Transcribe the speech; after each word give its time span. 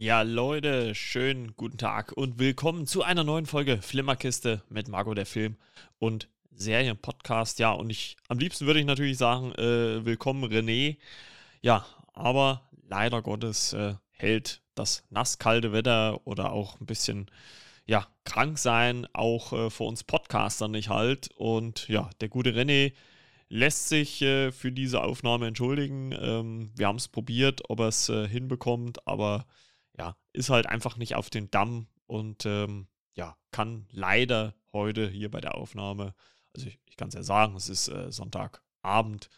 Ja, 0.00 0.22
Leute, 0.22 0.94
schönen 0.94 1.56
guten 1.56 1.76
Tag 1.76 2.12
und 2.12 2.38
willkommen 2.38 2.86
zu 2.86 3.02
einer 3.02 3.24
neuen 3.24 3.46
Folge 3.46 3.82
Flimmerkiste 3.82 4.62
mit 4.68 4.86
Marco 4.86 5.12
der 5.12 5.26
Film 5.26 5.56
und 5.98 6.28
Serienpodcast. 6.52 7.58
Ja, 7.58 7.72
und 7.72 7.90
ich 7.90 8.16
am 8.28 8.38
liebsten 8.38 8.66
würde 8.66 8.78
ich 8.78 8.86
natürlich 8.86 9.18
sagen, 9.18 9.50
äh, 9.56 10.04
willkommen 10.04 10.44
René. 10.44 10.98
Ja, 11.62 11.84
aber 12.12 12.70
leider 12.86 13.22
Gottes 13.22 13.72
äh, 13.72 13.94
hält 14.12 14.62
das 14.76 15.02
nasskalte 15.10 15.72
Wetter 15.72 16.24
oder 16.28 16.52
auch 16.52 16.80
ein 16.80 16.86
bisschen 16.86 17.28
ja, 17.84 18.06
krank 18.22 18.56
sein 18.58 19.04
auch 19.14 19.52
äh, 19.52 19.68
für 19.68 19.82
uns 19.82 20.04
Podcaster 20.04 20.68
nicht 20.68 20.90
halt. 20.90 21.30
Und 21.34 21.88
ja, 21.88 22.08
der 22.20 22.28
gute 22.28 22.50
René 22.50 22.92
lässt 23.48 23.88
sich 23.88 24.22
äh, 24.22 24.52
für 24.52 24.70
diese 24.70 25.02
Aufnahme 25.02 25.48
entschuldigen. 25.48 26.12
Ähm, 26.12 26.70
wir 26.76 26.86
haben 26.86 26.98
es 26.98 27.08
probiert, 27.08 27.62
ob 27.68 27.80
er 27.80 27.88
es 27.88 28.08
äh, 28.08 28.28
hinbekommt, 28.28 29.04
aber 29.08 29.44
ja, 29.98 30.16
ist 30.32 30.50
halt 30.50 30.66
einfach 30.66 30.96
nicht 30.96 31.14
auf 31.14 31.30
den 31.30 31.50
Damm 31.50 31.88
und 32.06 32.46
ähm, 32.46 32.86
ja, 33.14 33.36
kann 33.50 33.86
leider 33.90 34.54
heute 34.72 35.08
hier 35.08 35.30
bei 35.30 35.40
der 35.40 35.56
Aufnahme, 35.56 36.14
also 36.54 36.68
ich, 36.68 36.78
ich 36.86 36.96
kann 36.96 37.08
es 37.08 37.14
ja 37.14 37.22
sagen, 37.22 37.56
es 37.56 37.68
ist 37.68 37.88
äh, 37.88 38.12
Sonntagabend, 38.12 39.28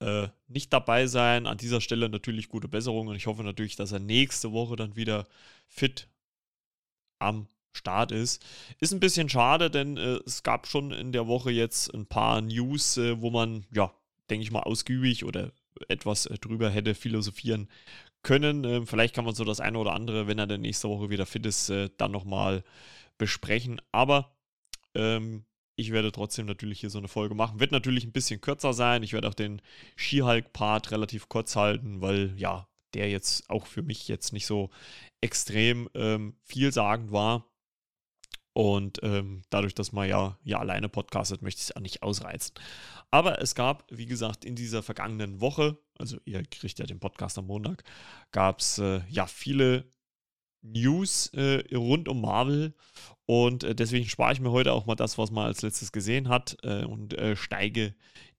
äh, 0.00 0.28
nicht 0.48 0.72
dabei 0.72 1.06
sein. 1.06 1.46
An 1.46 1.58
dieser 1.58 1.80
Stelle 1.80 2.08
natürlich 2.08 2.48
gute 2.48 2.68
Besserung 2.68 3.08
und 3.08 3.16
ich 3.16 3.26
hoffe 3.26 3.44
natürlich, 3.44 3.76
dass 3.76 3.92
er 3.92 4.00
nächste 4.00 4.52
Woche 4.52 4.76
dann 4.76 4.96
wieder 4.96 5.26
fit 5.68 6.08
am 7.18 7.46
Start 7.72 8.10
ist. 8.10 8.44
Ist 8.80 8.92
ein 8.92 9.00
bisschen 9.00 9.28
schade, 9.28 9.70
denn 9.70 9.96
äh, 9.96 10.18
es 10.26 10.42
gab 10.42 10.66
schon 10.66 10.90
in 10.90 11.12
der 11.12 11.28
Woche 11.28 11.52
jetzt 11.52 11.94
ein 11.94 12.06
paar 12.06 12.40
News, 12.40 12.96
äh, 12.96 13.20
wo 13.20 13.30
man, 13.30 13.64
ja, 13.72 13.92
denke 14.28 14.42
ich 14.42 14.50
mal, 14.50 14.62
ausgiebig 14.62 15.24
oder 15.24 15.52
etwas 15.88 16.26
äh, 16.26 16.38
drüber 16.38 16.70
hätte 16.70 16.94
philosophieren 16.94 17.68
können. 18.22 18.64
Ähm, 18.64 18.86
vielleicht 18.86 19.14
kann 19.14 19.24
man 19.24 19.34
so 19.34 19.44
das 19.44 19.60
eine 19.60 19.78
oder 19.78 19.92
andere, 19.92 20.26
wenn 20.26 20.38
er 20.38 20.46
dann 20.46 20.60
nächste 20.60 20.88
Woche 20.88 21.10
wieder 21.10 21.26
fit 21.26 21.46
ist, 21.46 21.70
äh, 21.70 21.90
dann 21.96 22.12
nochmal 22.12 22.64
besprechen. 23.18 23.80
Aber 23.92 24.36
ähm, 24.94 25.44
ich 25.76 25.92
werde 25.92 26.12
trotzdem 26.12 26.46
natürlich 26.46 26.80
hier 26.80 26.90
so 26.90 26.98
eine 26.98 27.08
Folge 27.08 27.34
machen. 27.34 27.60
Wird 27.60 27.72
natürlich 27.72 28.04
ein 28.04 28.12
bisschen 28.12 28.40
kürzer 28.40 28.72
sein. 28.72 29.02
Ich 29.02 29.12
werde 29.12 29.28
auch 29.28 29.34
den 29.34 29.62
Skihulk-Part 29.96 30.90
relativ 30.90 31.28
kurz 31.28 31.56
halten, 31.56 32.00
weil 32.00 32.34
ja, 32.36 32.68
der 32.94 33.10
jetzt 33.10 33.48
auch 33.48 33.66
für 33.66 33.82
mich 33.82 34.08
jetzt 34.08 34.32
nicht 34.32 34.46
so 34.46 34.70
extrem 35.20 35.88
ähm, 35.94 36.36
vielsagend 36.44 37.12
war. 37.12 37.49
Und 38.52 38.98
ähm, 39.02 39.42
dadurch, 39.50 39.74
dass 39.74 39.92
man 39.92 40.08
ja, 40.08 40.36
ja 40.42 40.58
alleine 40.58 40.88
podcastet, 40.88 41.42
möchte 41.42 41.60
ich 41.60 41.68
es 41.70 41.76
auch 41.76 41.80
nicht 41.80 42.02
ausreizen. 42.02 42.54
Aber 43.10 43.40
es 43.40 43.54
gab, 43.54 43.84
wie 43.90 44.06
gesagt, 44.06 44.44
in 44.44 44.56
dieser 44.56 44.82
vergangenen 44.82 45.40
Woche, 45.40 45.78
also 45.98 46.18
ihr 46.24 46.42
kriegt 46.44 46.78
ja 46.78 46.86
den 46.86 47.00
Podcast 47.00 47.38
am 47.38 47.46
Montag, 47.46 47.84
gab 48.32 48.60
es 48.60 48.78
äh, 48.78 49.02
ja 49.08 49.26
viele 49.26 49.84
News 50.62 51.28
äh, 51.28 51.64
rund 51.74 52.08
um 52.08 52.20
Marvel. 52.20 52.74
Und 53.26 53.62
äh, 53.62 53.74
deswegen 53.74 54.08
spare 54.08 54.32
ich 54.32 54.40
mir 54.40 54.50
heute 54.50 54.72
auch 54.72 54.86
mal 54.86 54.96
das, 54.96 55.16
was 55.16 55.30
man 55.30 55.46
als 55.46 55.62
letztes 55.62 55.92
gesehen 55.92 56.28
hat 56.28 56.56
äh, 56.62 56.84
und 56.84 57.14
äh, 57.14 57.36
steige 57.36 57.94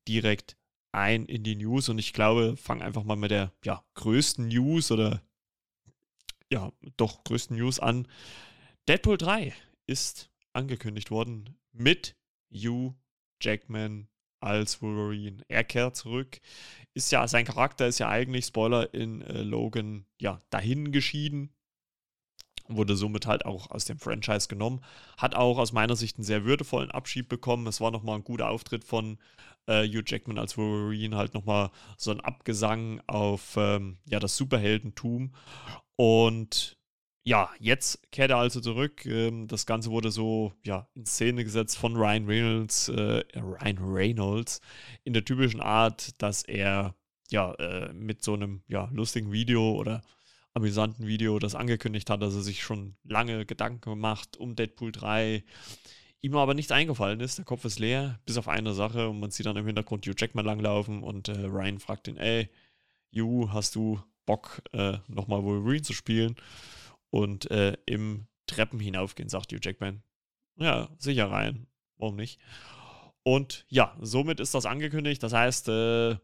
direkt 0.07 0.57
ein 0.91 1.25
in 1.25 1.43
die 1.43 1.55
News. 1.55 1.87
Und 1.87 1.99
ich 1.99 2.11
glaube, 2.11 2.57
fange 2.57 2.83
einfach 2.83 3.03
mal 3.03 3.15
mit 3.15 3.31
der 3.31 3.53
ja, 3.63 3.83
größten 3.95 4.49
News 4.49 4.91
oder 4.91 5.21
ja, 6.51 6.71
doch 6.97 7.23
größten 7.23 7.55
News 7.55 7.79
an. 7.79 8.07
Deadpool 8.87 9.17
3 9.17 9.53
ist 9.91 10.31
angekündigt 10.53 11.11
worden 11.11 11.57
mit 11.73 12.15
Hugh 12.53 12.95
Jackman 13.41 14.07
als 14.39 14.81
Wolverine. 14.81 15.43
Er 15.47 15.63
kehrt 15.63 15.95
zurück. 15.95 16.39
Ist 16.93 17.11
ja, 17.11 17.27
sein 17.27 17.45
Charakter 17.45 17.87
ist 17.87 17.99
ja 17.99 18.09
eigentlich, 18.09 18.45
Spoiler, 18.45 18.93
in 18.93 19.21
äh, 19.21 19.43
Logan, 19.43 20.05
ja, 20.19 20.39
dahin 20.49 20.91
geschieden. 20.91 21.53
Wurde 22.67 22.95
somit 22.95 23.27
halt 23.27 23.45
auch 23.45 23.69
aus 23.69 23.85
dem 23.85 23.99
Franchise 23.99 24.47
genommen. 24.47 24.81
Hat 25.17 25.35
auch 25.35 25.57
aus 25.57 25.73
meiner 25.73 25.95
Sicht 25.95 26.17
einen 26.17 26.23
sehr 26.23 26.45
würdevollen 26.45 26.91
Abschied 26.91 27.27
bekommen. 27.27 27.67
Es 27.67 27.81
war 27.81 27.91
nochmal 27.91 28.17
ein 28.17 28.23
guter 28.23 28.49
Auftritt 28.49 28.83
von 28.83 29.19
äh, 29.67 29.85
Hugh 29.87 30.03
Jackman 30.05 30.39
als 30.39 30.57
Wolverine. 30.57 31.17
Halt 31.17 31.33
nochmal 31.33 31.69
so 31.97 32.11
ein 32.11 32.21
Abgesang 32.21 33.01
auf 33.07 33.55
ähm, 33.57 33.97
ja, 34.05 34.19
das 34.19 34.37
Superheldentum. 34.37 35.33
Und 35.97 36.77
ja, 37.23 37.49
jetzt 37.59 38.11
kehrt 38.11 38.31
er 38.31 38.37
also 38.37 38.61
zurück. 38.61 39.05
Ähm, 39.05 39.47
das 39.47 39.65
Ganze 39.65 39.91
wurde 39.91 40.11
so 40.11 40.53
ja, 40.63 40.87
in 40.95 41.05
Szene 41.05 41.43
gesetzt 41.43 41.77
von 41.77 41.95
Ryan 41.95 42.25
Reynolds, 42.25 42.89
äh, 42.89 43.23
Ryan 43.35 43.77
Reynolds 43.79 44.61
in 45.03 45.13
der 45.13 45.25
typischen 45.25 45.61
Art, 45.61 46.21
dass 46.21 46.43
er 46.43 46.95
ja 47.29 47.53
äh, 47.55 47.93
mit 47.93 48.23
so 48.23 48.33
einem 48.33 48.63
ja, 48.67 48.89
lustigen 48.91 49.31
Video 49.31 49.73
oder 49.73 50.01
amüsanten 50.53 51.07
Video 51.07 51.39
das 51.39 51.55
angekündigt 51.55 52.09
hat, 52.09 52.21
dass 52.21 52.35
er 52.35 52.41
sich 52.41 52.61
schon 52.63 52.95
lange 53.03 53.45
Gedanken 53.45 53.99
macht 53.99 54.37
um 54.37 54.55
Deadpool 54.55 54.91
3. 54.91 55.43
Ihm 56.21 56.35
aber 56.35 56.53
nichts 56.53 56.71
eingefallen 56.71 57.19
ist, 57.19 57.37
der 57.37 57.45
Kopf 57.45 57.65
ist 57.65 57.79
leer, 57.79 58.19
bis 58.25 58.37
auf 58.37 58.47
eine 58.47 58.73
Sache 58.73 59.09
und 59.09 59.19
man 59.19 59.31
sieht 59.31 59.45
dann 59.45 59.57
im 59.57 59.65
Hintergrund 59.65 60.05
Hugh 60.05 60.15
Jackman 60.17 60.45
langlaufen 60.45 61.03
und 61.03 61.29
äh, 61.29 61.45
Ryan 61.45 61.79
fragt 61.79 62.07
ihn, 62.07 62.17
ey, 62.17 62.49
Hugh, 63.15 63.51
hast 63.53 63.75
du 63.75 63.99
Bock, 64.25 64.61
äh, 64.73 64.97
nochmal 65.07 65.43
Wolverine 65.43 65.81
zu 65.81 65.93
spielen? 65.93 66.35
Und 67.11 67.51
äh, 67.51 67.77
im 67.85 68.27
Treppen 68.47 68.79
hinaufgehen, 68.79 69.29
sagt 69.29 69.51
Hugh 69.53 69.59
Jackman. 69.61 70.01
Ja, 70.57 70.89
sicher 70.97 71.29
rein. 71.29 71.67
Warum 71.97 72.15
nicht? 72.15 72.39
Und 73.23 73.65
ja, 73.69 73.95
somit 74.01 74.39
ist 74.39 74.55
das 74.55 74.65
angekündigt. 74.65 75.21
Das 75.21 75.33
heißt, 75.33 75.69
äh, 75.69 76.17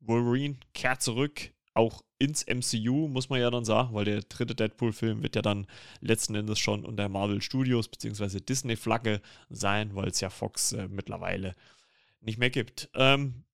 Wolverine 0.00 0.56
kehrt 0.72 1.02
zurück, 1.02 1.52
auch 1.74 2.02
ins 2.18 2.44
MCU, 2.46 3.08
muss 3.08 3.28
man 3.28 3.40
ja 3.40 3.50
dann 3.50 3.64
sagen, 3.64 3.94
weil 3.94 4.04
der 4.04 4.22
dritte 4.22 4.54
Deadpool-Film 4.54 5.22
wird 5.22 5.36
ja 5.36 5.42
dann 5.42 5.66
letzten 6.00 6.34
Endes 6.34 6.58
schon 6.58 6.84
unter 6.84 7.08
Marvel 7.08 7.42
Studios 7.42 7.88
bzw. 7.88 8.40
Disney-Flagge 8.40 9.20
sein, 9.48 9.94
weil 9.94 10.08
es 10.08 10.20
ja 10.20 10.30
Fox 10.30 10.72
äh, 10.72 10.88
mittlerweile 10.88 11.54
nicht 12.20 12.38
mehr 12.38 12.50
gibt. 12.50 12.90
Ähm, 12.94 13.44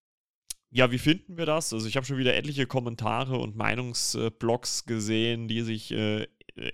ja, 0.76 0.90
wie 0.90 0.98
finden 0.98 1.38
wir 1.38 1.46
das? 1.46 1.72
Also 1.72 1.88
ich 1.88 1.96
habe 1.96 2.04
schon 2.04 2.18
wieder 2.18 2.36
etliche 2.36 2.66
Kommentare 2.66 3.38
und 3.38 3.56
Meinungsblogs 3.56 4.84
gesehen, 4.84 5.48
die 5.48 5.62
sich 5.62 5.90
äh, 5.90 6.26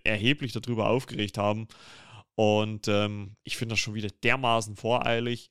erheblich 0.03 0.53
darüber 0.53 0.89
aufgeregt 0.89 1.39
haben. 1.39 1.69
Und 2.35 2.89
ähm, 2.89 3.37
ich 3.45 3.57
finde 3.57 3.75
das 3.75 3.79
schon 3.81 3.95
wieder 3.95 4.09
dermaßen 4.25 4.75
voreilig. 4.75 5.51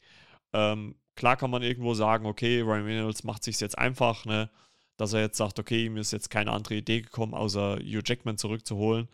Ähm, 0.51 0.95
klar 1.15 1.37
kann 1.37 1.49
man 1.49 1.63
irgendwo 1.63 1.93
sagen, 1.93 2.25
okay, 2.25 2.59
Ryan 2.59 2.83
Reynolds 2.83 3.23
macht 3.23 3.41
sich 3.45 3.57
jetzt 3.61 3.77
einfach, 3.77 4.25
ne, 4.25 4.49
dass 4.97 5.13
er 5.13 5.21
jetzt 5.21 5.37
sagt, 5.37 5.57
okay, 5.57 5.87
mir 5.87 6.01
ist 6.01 6.11
jetzt 6.11 6.29
keine 6.29 6.51
andere 6.51 6.75
Idee 6.75 7.03
gekommen, 7.03 7.33
außer 7.33 7.77
Hugh 7.77 8.01
Jackman 8.05 8.37
zurückzuholen. 8.37 9.07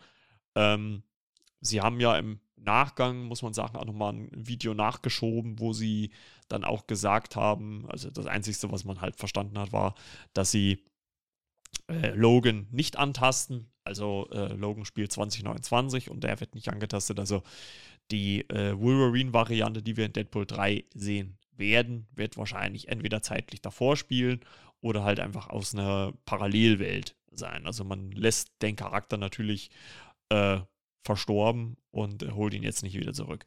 Ähm, 0.56 1.04
sie 1.60 1.80
haben 1.80 2.00
ja 2.00 2.18
im 2.18 2.40
Nachgang, 2.64 3.24
muss 3.24 3.42
man 3.42 3.54
sagen, 3.54 3.76
auch 3.76 3.84
nochmal 3.84 4.14
ein 4.14 4.30
Video 4.32 4.74
nachgeschoben, 4.74 5.58
wo 5.58 5.72
sie 5.72 6.10
dann 6.48 6.64
auch 6.64 6.86
gesagt 6.86 7.36
haben, 7.36 7.86
also 7.88 8.10
das 8.10 8.26
Einzige, 8.26 8.70
was 8.70 8.84
man 8.84 9.00
halt 9.00 9.16
verstanden 9.16 9.58
hat, 9.58 9.72
war, 9.72 9.94
dass 10.32 10.50
sie 10.50 10.84
äh, 11.88 12.10
Logan 12.10 12.66
nicht 12.70 12.96
antasten. 12.96 13.70
Also 13.84 14.28
äh, 14.32 14.52
Logan 14.54 14.84
spielt 14.84 15.12
2029 15.12 16.10
und 16.10 16.24
der 16.24 16.40
wird 16.40 16.54
nicht 16.54 16.68
angetastet. 16.68 17.18
Also 17.18 17.42
die 18.10 18.48
äh, 18.50 18.78
Wolverine-Variante, 18.78 19.82
die 19.82 19.96
wir 19.96 20.06
in 20.06 20.12
Deadpool 20.12 20.46
3 20.46 20.84
sehen 20.94 21.38
werden, 21.52 22.06
wird 22.14 22.36
wahrscheinlich 22.36 22.88
entweder 22.88 23.22
zeitlich 23.22 23.60
davor 23.60 23.96
spielen 23.96 24.40
oder 24.80 25.04
halt 25.04 25.20
einfach 25.20 25.48
aus 25.48 25.74
einer 25.74 26.12
Parallelwelt 26.24 27.16
sein. 27.30 27.66
Also 27.66 27.84
man 27.84 28.12
lässt 28.12 28.50
den 28.62 28.76
Charakter 28.76 29.16
natürlich 29.16 29.70
äh, 30.28 30.60
verstorben 31.04 31.76
und 31.90 32.34
holt 32.34 32.54
ihn 32.54 32.62
jetzt 32.62 32.82
nicht 32.82 32.98
wieder 32.98 33.12
zurück. 33.12 33.44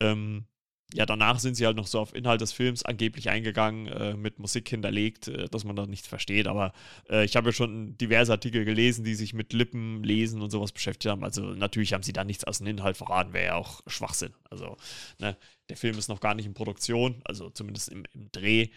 Ähm, 0.00 0.46
ja, 0.94 1.04
danach 1.04 1.38
sind 1.38 1.54
sie 1.54 1.66
halt 1.66 1.76
noch 1.76 1.86
so 1.86 2.00
auf 2.00 2.14
Inhalt 2.14 2.40
des 2.40 2.52
Films 2.52 2.82
angeblich 2.82 3.28
eingegangen, 3.28 3.88
äh, 3.88 4.14
mit 4.14 4.38
Musik 4.38 4.66
hinterlegt, 4.70 5.28
äh, 5.28 5.46
dass 5.48 5.64
man 5.64 5.76
da 5.76 5.86
nichts 5.86 6.08
versteht. 6.08 6.46
Aber 6.46 6.72
äh, 7.10 7.26
ich 7.26 7.36
habe 7.36 7.50
ja 7.50 7.52
schon 7.52 7.98
diverse 7.98 8.32
Artikel 8.32 8.64
gelesen, 8.64 9.04
die 9.04 9.14
sich 9.14 9.34
mit 9.34 9.52
Lippen 9.52 10.02
lesen 10.02 10.40
und 10.40 10.50
sowas 10.50 10.72
beschäftigt 10.72 11.10
haben. 11.10 11.24
Also 11.24 11.42
natürlich 11.42 11.92
haben 11.92 12.02
sie 12.02 12.14
da 12.14 12.24
nichts 12.24 12.44
aus 12.44 12.58
dem 12.58 12.68
Inhalt 12.68 12.96
verraten, 12.96 13.34
wäre 13.34 13.46
ja 13.46 13.54
auch 13.56 13.82
Schwachsinn. 13.86 14.32
Also, 14.48 14.78
ne, 15.18 15.36
der 15.68 15.76
Film 15.76 15.98
ist 15.98 16.08
noch 16.08 16.20
gar 16.20 16.34
nicht 16.34 16.46
in 16.46 16.54
Produktion, 16.54 17.20
also 17.24 17.50
zumindest 17.50 17.90
im, 17.90 18.04
im 18.14 18.32
Dreh. 18.32 18.68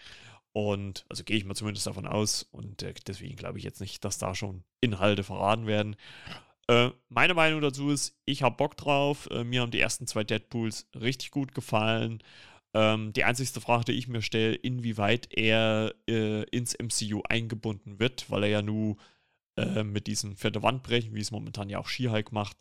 Und 0.52 1.06
also 1.08 1.24
gehe 1.24 1.38
ich 1.38 1.46
mal 1.46 1.54
zumindest 1.54 1.86
davon 1.86 2.06
aus. 2.06 2.46
Und 2.52 2.82
äh, 2.82 2.92
deswegen 3.06 3.36
glaube 3.36 3.56
ich 3.56 3.64
jetzt 3.64 3.80
nicht, 3.80 4.04
dass 4.04 4.18
da 4.18 4.34
schon 4.34 4.64
Inhalte 4.82 5.24
verraten 5.24 5.66
werden. 5.66 5.96
Äh, 6.68 6.90
meine 7.08 7.34
Meinung 7.34 7.60
dazu 7.60 7.90
ist, 7.90 8.16
ich 8.24 8.42
habe 8.42 8.56
Bock 8.56 8.76
drauf. 8.76 9.28
Äh, 9.30 9.44
mir 9.44 9.62
haben 9.62 9.70
die 9.70 9.80
ersten 9.80 10.06
zwei 10.06 10.24
Deadpools 10.24 10.88
richtig 10.94 11.30
gut 11.30 11.54
gefallen. 11.54 12.22
Ähm, 12.74 13.12
die 13.12 13.24
einzigste 13.24 13.60
Frage, 13.60 13.86
die 13.86 13.92
ich 13.92 14.08
mir 14.08 14.22
stelle, 14.22 14.54
inwieweit 14.54 15.28
er 15.32 15.94
äh, 16.08 16.44
ins 16.44 16.74
MCU 16.74 17.22
eingebunden 17.28 17.98
wird, 17.98 18.30
weil 18.30 18.44
er 18.44 18.48
ja 18.48 18.62
nur 18.62 18.96
äh, 19.56 19.84
mit 19.84 20.06
diesen 20.06 20.36
vierte 20.36 20.62
Wandbrechen, 20.62 21.14
wie 21.14 21.20
es 21.20 21.30
momentan 21.30 21.68
ja 21.68 21.78
auch 21.78 21.88
She-Hulk 21.88 22.32
macht, 22.32 22.56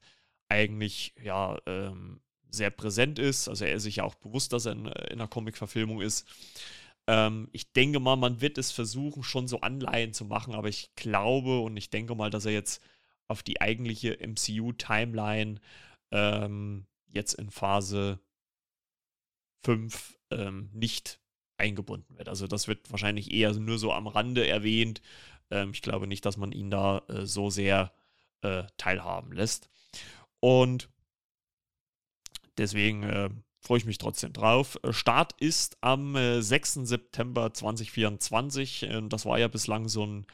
eigentlich 0.50 1.14
ja 1.24 1.58
ähm, 1.66 2.20
sehr 2.50 2.72
präsent 2.72 3.20
ist. 3.20 3.48
Also 3.48 3.66
er 3.66 3.76
ist 3.76 3.84
sich 3.84 3.98
ja 3.98 4.04
auch 4.04 4.16
bewusst, 4.16 4.52
dass 4.52 4.66
er 4.66 4.74
in, 4.74 4.86
in 4.86 4.92
einer 5.14 5.28
Comic-Verfilmung 5.28 6.02
ist. 6.02 6.28
Ähm, 7.08 7.48
ich 7.54 7.72
denke 7.72 8.00
mal, 8.00 8.18
man 8.18 8.42
wird 8.42 8.58
es 8.58 8.72
versuchen, 8.72 9.24
schon 9.24 9.48
so 9.48 9.62
Anleihen 9.62 10.14
zu 10.14 10.26
machen, 10.26 10.54
aber 10.54 10.68
ich 10.68 10.94
glaube 10.96 11.62
und 11.62 11.78
ich 11.78 11.90
denke 11.90 12.16
mal, 12.16 12.30
dass 12.30 12.46
er 12.46 12.52
jetzt 12.52 12.82
auf 13.32 13.44
die 13.44 13.62
eigentliche 13.62 14.18
MCU-Timeline 14.20 15.60
ähm, 16.12 16.86
jetzt 17.08 17.34
in 17.34 17.50
Phase 17.50 18.20
5 19.64 20.20
ähm, 20.32 20.70
nicht 20.74 21.20
eingebunden 21.58 22.18
wird. 22.18 22.28
Also 22.28 22.48
das 22.48 22.68
wird 22.68 22.92
wahrscheinlich 22.92 23.32
eher 23.32 23.54
nur 23.54 23.80
so 23.80 23.94
am 23.94 24.08
Rande 24.08 24.48
erwähnt. 24.48 25.02
Ähm, 25.50 25.72
ich 25.72 25.82
glaube 25.82 26.08
nicht, 26.08 26.26
dass 26.26 26.38
man 26.38 26.52
ihn 26.52 26.70
da 26.70 27.00
äh, 27.08 27.26
so 27.26 27.50
sehr 27.50 27.94
äh, 28.42 28.64
teilhaben 28.78 29.32
lässt. 29.32 29.70
Und 30.40 30.90
deswegen 32.58 33.04
äh, 33.04 33.30
freue 33.60 33.78
ich 33.78 33.86
mich 33.86 34.00
trotzdem 34.00 34.34
drauf. 34.34 34.80
Start 34.90 35.34
ist 35.40 35.78
am 35.82 36.16
6. 36.16 36.78
Äh, 36.78 36.86
September 36.86 37.54
2024. 37.54 38.90
das 39.08 39.26
war 39.26 39.40
ja 39.40 39.48
bislang 39.48 39.88
so 39.88 40.06
ein 40.06 40.26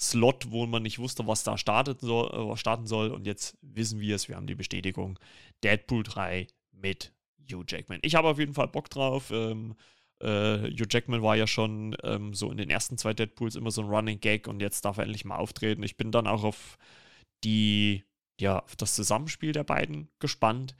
Slot, 0.00 0.50
wo 0.50 0.66
man 0.66 0.82
nicht 0.82 0.98
wusste, 0.98 1.26
was 1.26 1.44
da 1.44 1.58
startet 1.58 2.00
soll, 2.00 2.28
äh, 2.28 2.48
was 2.48 2.58
starten 2.58 2.86
soll. 2.86 3.10
Und 3.10 3.26
jetzt 3.26 3.58
wissen 3.60 4.00
wir 4.00 4.16
es. 4.16 4.28
Wir 4.28 4.36
haben 4.36 4.46
die 4.46 4.54
Bestätigung. 4.54 5.18
Deadpool 5.62 6.02
3 6.02 6.46
mit 6.72 7.12
Hugh 7.50 7.64
Jackman. 7.68 8.00
Ich 8.02 8.14
habe 8.14 8.28
auf 8.28 8.38
jeden 8.38 8.54
Fall 8.54 8.68
Bock 8.68 8.88
drauf. 8.88 9.30
Ähm, 9.30 9.74
äh, 10.20 10.70
Hugh 10.70 10.86
Jackman 10.88 11.22
war 11.22 11.36
ja 11.36 11.46
schon 11.46 11.96
ähm, 12.02 12.32
so 12.32 12.50
in 12.50 12.56
den 12.56 12.70
ersten 12.70 12.96
zwei 12.96 13.12
Deadpools 13.12 13.56
immer 13.56 13.70
so 13.70 13.82
ein 13.82 13.88
Running 13.88 14.20
Gag 14.20 14.48
und 14.48 14.60
jetzt 14.60 14.84
darf 14.84 14.96
er 14.96 15.04
endlich 15.04 15.26
mal 15.26 15.36
auftreten. 15.36 15.82
Ich 15.82 15.98
bin 15.98 16.12
dann 16.12 16.26
auch 16.26 16.44
auf 16.44 16.78
die, 17.44 18.04
ja, 18.40 18.60
auf 18.60 18.76
das 18.76 18.94
Zusammenspiel 18.94 19.52
der 19.52 19.64
beiden 19.64 20.08
gespannt. 20.18 20.74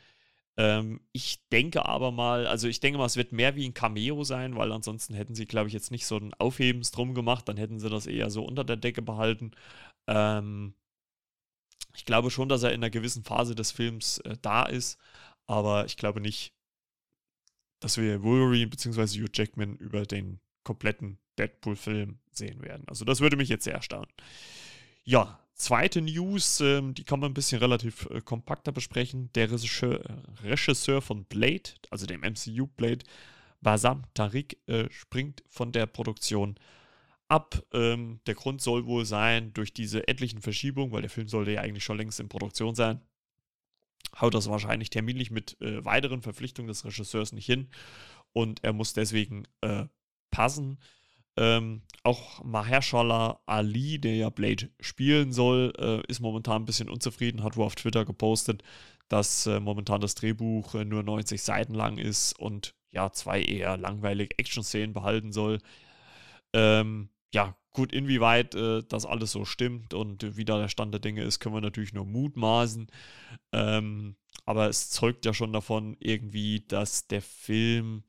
Ähm, 0.61 1.01
ich 1.13 1.49
denke 1.49 1.87
aber 1.87 2.13
mal, 2.13 2.47
also 2.47 2.69
ich 2.69 2.81
denke 2.81 2.99
mal, 2.99 3.07
es 3.07 3.17
wird 3.17 3.33
mehr 3.33 3.57
wie 3.57 3.67
ein 3.67 3.73
Cameo 3.73 4.25
sein, 4.25 4.57
weil 4.57 4.73
ansonsten 4.73 5.15
hätten 5.15 5.35
sie, 5.35 5.47
glaube 5.47 5.69
ich, 5.69 5.73
jetzt 5.73 5.91
nicht 5.91 6.05
so 6.05 6.19
ein 6.19 6.35
Aufhebens 6.35 6.91
drum 6.91 7.15
gemacht, 7.15 7.49
dann 7.49 7.57
hätten 7.57 7.79
sie 7.79 7.89
das 7.89 8.07
eher 8.07 8.29
so 8.29 8.45
unter 8.45 8.63
der 8.63 8.77
Decke 8.77 9.01
behalten. 9.01 9.53
Ähm, 10.07 10.75
ich 11.95 12.05
glaube 12.05 12.31
schon, 12.31 12.51
dass 12.51 12.63
er 12.63 12.73
in 12.73 12.83
einer 12.83 12.91
gewissen 12.91 13.25
Phase 13.25 13.55
des 13.55 13.73
Films 13.73 14.19
äh, 14.19 14.37
da 14.43 14.65
ist, 14.65 14.99
aber 15.47 15.87
ich 15.87 15.97
glaube 15.97 16.21
nicht, 16.21 16.53
dass 17.81 17.97
wir 17.97 18.23
Wolverine 18.23 18.69
bzw. 18.69 19.23
Hugh 19.23 19.31
Jackman 19.33 19.77
über 19.77 20.05
den 20.05 20.41
kompletten 20.63 21.19
Deadpool-Film 21.39 22.19
sehen 22.33 22.61
werden. 22.61 22.85
Also 22.87 23.07
das 23.07 23.21
würde 23.21 23.37
mich 23.37 23.49
jetzt 23.49 23.65
sehr 23.65 23.75
erstaunen. 23.75 24.11
Ja, 25.05 25.41
zweite 25.61 26.01
News, 26.01 26.61
ähm, 26.61 26.95
die 26.95 27.05
kann 27.05 27.21
man 27.21 27.31
ein 27.31 27.35
bisschen 27.35 27.61
relativ 27.61 28.07
äh, 28.11 28.21
kompakter 28.21 28.73
besprechen. 28.73 29.31
Der 29.35 29.51
Regisseur, 29.51 30.01
Regisseur, 30.43 31.03
von 31.03 31.25
Blade, 31.25 31.71
also 31.91 32.07
dem 32.07 32.23
MCU 32.23 32.67
Blade, 32.67 33.05
Basam 33.61 34.05
Tariq, 34.15 34.57
äh, 34.67 34.91
springt 34.91 35.43
von 35.49 35.73
der 35.73 35.87
Produktion 35.87 36.57
ab. 37.29 37.63
Ähm, 37.73 38.21
der 38.27 38.35
Grund 38.35 38.61
soll 38.63 38.87
wohl 38.87 39.05
sein, 39.05 39.53
durch 39.53 39.73
diese 39.73 40.09
etlichen 40.09 40.41
Verschiebungen, 40.41 40.93
weil 40.93 41.03
der 41.03 41.11
Film 41.11 41.29
sollte 41.29 41.53
ja 41.53 41.61
eigentlich 41.61 41.85
schon 41.85 41.99
längst 41.99 42.21
in 42.21 42.29
Produktion 42.29 42.75
sein, 42.75 43.01
haut 44.21 44.35
das 44.35 44.49
wahrscheinlich 44.49 44.91
terminlich 44.91 45.31
mit 45.31 45.61
äh, 45.61 45.85
weiteren 45.85 46.23
Verpflichtungen 46.23 46.69
des 46.69 46.85
Regisseurs 46.85 47.33
nicht 47.33 47.47
hin 47.47 47.69
und 48.33 48.65
er 48.65 48.73
muss 48.73 48.93
deswegen 48.93 49.45
äh, 49.61 49.85
passen. 50.31 50.79
Ähm, 51.37 51.83
auch 52.03 52.43
Mahershala 52.45 53.41
Ali, 53.47 53.99
der 53.99 54.17
ja 54.17 54.31
Blade 54.31 54.71
spielen 54.81 55.33
soll, 55.33 55.73
äh, 55.79 56.03
ist 56.11 56.21
momentan 56.21 56.63
ein 56.63 56.67
bisschen 56.67 56.89
unzufrieden, 56.89 57.43
hat 57.43 57.57
wohl 57.57 57.67
auf 57.67 57.75
Twitter 57.75 58.05
gepostet, 58.05 58.63
dass 59.09 59.47
äh, 59.47 59.61
momentan 59.61 60.01
das 60.01 60.15
Drehbuch 60.15 60.75
äh, 60.75 60.85
nur 60.85 61.03
90 61.03 61.43
Seiten 61.43 61.75
lang 61.75 61.99
ist 61.99 62.39
und 62.39 62.75
ja, 62.91 63.13
zwei 63.13 63.43
eher 63.43 63.77
langweilige 63.77 64.39
Action-Szenen 64.39 64.93
behalten 64.93 65.33
soll. 65.33 65.59
Ähm, 66.53 67.11
ja, 67.33 67.57
gut, 67.73 67.93
inwieweit 67.93 68.55
äh, 68.55 68.83
das 68.89 69.07
alles 69.07 69.33
so 69.33 69.45
stimmt 69.45 69.95
und 69.95 70.37
wie 70.37 70.45
da 70.45 70.59
der 70.59 70.69
Stand 70.69 70.93
der 70.93 71.01
Dinge 71.01 71.23
ist, 71.23 71.39
können 71.39 71.55
wir 71.55 71.61
natürlich 71.61 71.93
nur 71.93 72.07
mutmaßen. 72.07 72.89
Ähm, 73.53 74.17
aber 74.45 74.69
es 74.69 74.91
zeugt 74.91 75.25
ja 75.27 75.35
schon 75.35 75.53
davon 75.53 75.97
irgendwie, 76.01 76.65
dass 76.67 77.07
der 77.07 77.23
Film 77.23 78.03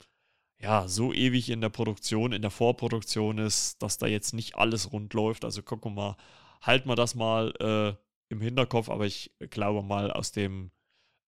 ja 0.61 0.87
so 0.87 1.13
ewig 1.13 1.49
in 1.49 1.61
der 1.61 1.69
Produktion, 1.69 2.33
in 2.33 2.41
der 2.41 2.51
Vorproduktion 2.51 3.37
ist, 3.37 3.81
dass 3.81 3.97
da 3.97 4.07
jetzt 4.07 4.33
nicht 4.33 4.55
alles 4.55 4.91
rund 4.91 5.13
läuft. 5.13 5.43
Also 5.43 5.61
wir 5.61 5.89
mal, 5.89 6.15
halten 6.61 6.87
wir 6.87 6.95
das 6.95 7.15
mal 7.15 7.53
äh, 7.59 8.33
im 8.33 8.41
Hinterkopf, 8.41 8.89
aber 8.89 9.05
ich 9.05 9.31
glaube 9.49 9.81
mal 9.81 10.11
aus 10.11 10.31
dem 10.31 10.71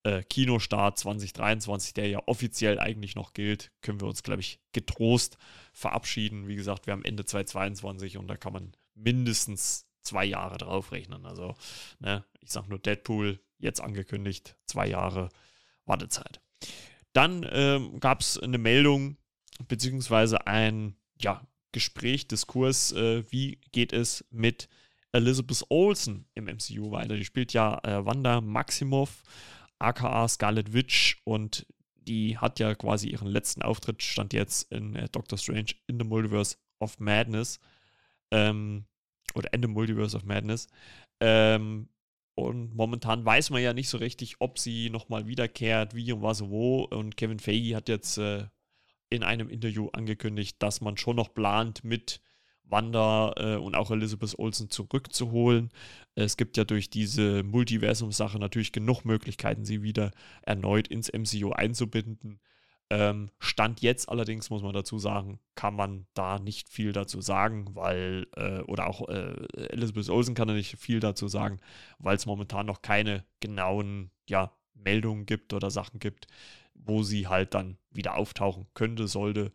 äh, 0.03 0.23
Kinostart 0.23 0.97
2023, 0.99 1.93
der 1.93 2.07
ja 2.09 2.21
offiziell 2.25 2.79
eigentlich 2.79 3.15
noch 3.15 3.33
gilt, 3.33 3.71
können 3.81 4.01
wir 4.01 4.07
uns, 4.07 4.23
glaube 4.23 4.41
ich, 4.41 4.59
getrost 4.71 5.37
verabschieden. 5.73 6.47
Wie 6.47 6.55
gesagt, 6.55 6.85
wir 6.85 6.93
haben 6.93 7.05
Ende 7.05 7.25
2022 7.25 8.17
und 8.17 8.27
da 8.27 8.37
kann 8.37 8.53
man 8.53 8.73
mindestens 8.93 9.87
zwei 10.01 10.25
Jahre 10.25 10.57
drauf 10.57 10.91
rechnen. 10.91 11.25
Also, 11.25 11.55
ne, 11.99 12.23
ich 12.41 12.51
sage 12.51 12.69
nur 12.69 12.79
Deadpool, 12.79 13.39
jetzt 13.57 13.81
angekündigt, 13.81 14.57
zwei 14.65 14.87
Jahre 14.87 15.29
Wartezeit. 15.85 16.41
Dann 17.13 17.47
ähm, 17.51 17.99
gab 17.99 18.21
es 18.21 18.37
eine 18.37 18.57
Meldung, 18.57 19.17
beziehungsweise 19.67 20.47
ein 20.47 20.95
ja, 21.21 21.45
Gespräch, 21.71 22.27
Diskurs, 22.27 22.91
äh, 22.91 23.23
wie 23.31 23.59
geht 23.71 23.93
es 23.93 24.25
mit 24.31 24.69
Elizabeth 25.11 25.63
Olsen 25.69 26.25
im 26.33 26.45
MCU 26.45 26.91
weiter. 26.91 27.15
Die 27.15 27.25
spielt 27.25 27.53
ja 27.53 27.79
äh, 27.83 28.05
Wanda 28.05 28.41
Maximoff 28.41 29.23
aka 29.79 30.27
Scarlet 30.27 30.73
Witch 30.73 31.21
und 31.23 31.65
die 31.95 32.37
hat 32.37 32.59
ja 32.59 32.75
quasi 32.75 33.09
ihren 33.09 33.27
letzten 33.27 33.61
Auftritt, 33.61 34.01
stand 34.03 34.33
jetzt 34.33 34.71
in 34.71 34.95
äh, 34.95 35.07
Doctor 35.09 35.37
Strange 35.37 35.75
in 35.87 35.99
the 35.99 36.05
Multiverse 36.05 36.57
of 36.79 36.99
Madness. 36.99 37.59
Ähm, 38.31 38.85
oder 39.35 39.49
the 39.53 39.67
Multiverse 39.67 40.15
of 40.17 40.25
Madness. 40.25 40.67
Ähm, 41.19 41.89
und 42.35 42.75
momentan 42.75 43.23
weiß 43.23 43.51
man 43.51 43.61
ja 43.61 43.73
nicht 43.73 43.89
so 43.89 43.97
richtig, 43.97 44.35
ob 44.39 44.57
sie 44.57 44.89
nochmal 44.89 45.27
wiederkehrt, 45.27 45.95
wie 45.95 46.11
und 46.11 46.23
was 46.23 46.49
wo. 46.49 46.83
Und 46.83 47.15
Kevin 47.15 47.39
Feige 47.39 47.75
hat 47.75 47.89
jetzt 47.89 48.17
äh, 48.17 48.45
in 49.09 49.23
einem 49.23 49.49
Interview 49.49 49.89
angekündigt, 49.89 50.57
dass 50.59 50.81
man 50.81 50.97
schon 50.97 51.15
noch 51.15 51.33
plant, 51.33 51.83
mit 51.83 52.21
Wanda 52.63 53.33
äh, 53.37 53.55
und 53.55 53.75
auch 53.75 53.91
Elizabeth 53.91 54.37
Olsen 54.39 54.69
zurückzuholen. 54.69 55.69
Es 56.15 56.37
gibt 56.37 56.57
ja 56.57 56.63
durch 56.63 56.89
diese 56.89 57.43
Multiversum-Sache 57.43 58.39
natürlich 58.39 58.71
genug 58.71 59.05
Möglichkeiten, 59.05 59.65
sie 59.65 59.83
wieder 59.83 60.11
erneut 60.41 60.87
ins 60.87 61.11
MCU 61.11 61.51
einzubinden. 61.51 62.39
Ähm, 62.89 63.29
Stand 63.39 63.81
jetzt 63.81 64.09
allerdings, 64.09 64.49
muss 64.49 64.61
man 64.61 64.73
dazu 64.73 64.99
sagen, 64.99 65.39
kann 65.55 65.75
man 65.75 66.05
da 66.13 66.39
nicht 66.39 66.69
viel 66.69 66.91
dazu 66.93 67.21
sagen, 67.21 67.67
weil, 67.73 68.27
äh, 68.35 68.59
oder 68.61 68.87
auch 68.87 69.07
äh, 69.09 69.33
Elizabeth 69.69 70.09
Olsen 70.09 70.35
kann 70.35 70.47
da 70.47 70.53
nicht 70.53 70.77
viel 70.77 70.99
dazu 70.99 71.27
sagen, 71.27 71.59
weil 71.97 72.15
es 72.15 72.25
momentan 72.25 72.65
noch 72.65 72.81
keine 72.81 73.25
genauen 73.39 74.11
ja, 74.27 74.51
Meldungen 74.73 75.25
gibt 75.25 75.53
oder 75.53 75.71
Sachen 75.71 75.99
gibt, 75.99 76.27
wo 76.73 77.03
sie 77.03 77.27
halt 77.27 77.53
dann 77.53 77.77
wieder 77.91 78.15
auftauchen 78.15 78.67
könnte, 78.73 79.07
sollte 79.07 79.51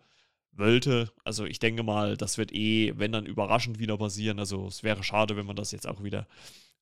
wollte. 0.58 1.10
Also 1.24 1.44
ich 1.44 1.58
denke 1.58 1.82
mal, 1.82 2.16
das 2.16 2.36
wird 2.36 2.52
eh, 2.52 2.92
wenn 2.96 3.12
dann 3.12 3.26
überraschend 3.26 3.78
wieder 3.78 3.96
passieren. 3.96 4.38
Also 4.38 4.66
es 4.66 4.82
wäre 4.82 5.02
schade, 5.02 5.36
wenn 5.36 5.46
man 5.46 5.56
das 5.56 5.72
jetzt 5.72 5.86
auch 5.86 6.02
wieder 6.02 6.26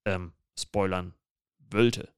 ähm, 0.05 0.33
spoilern 0.59 1.14
wollte. 1.71 2.09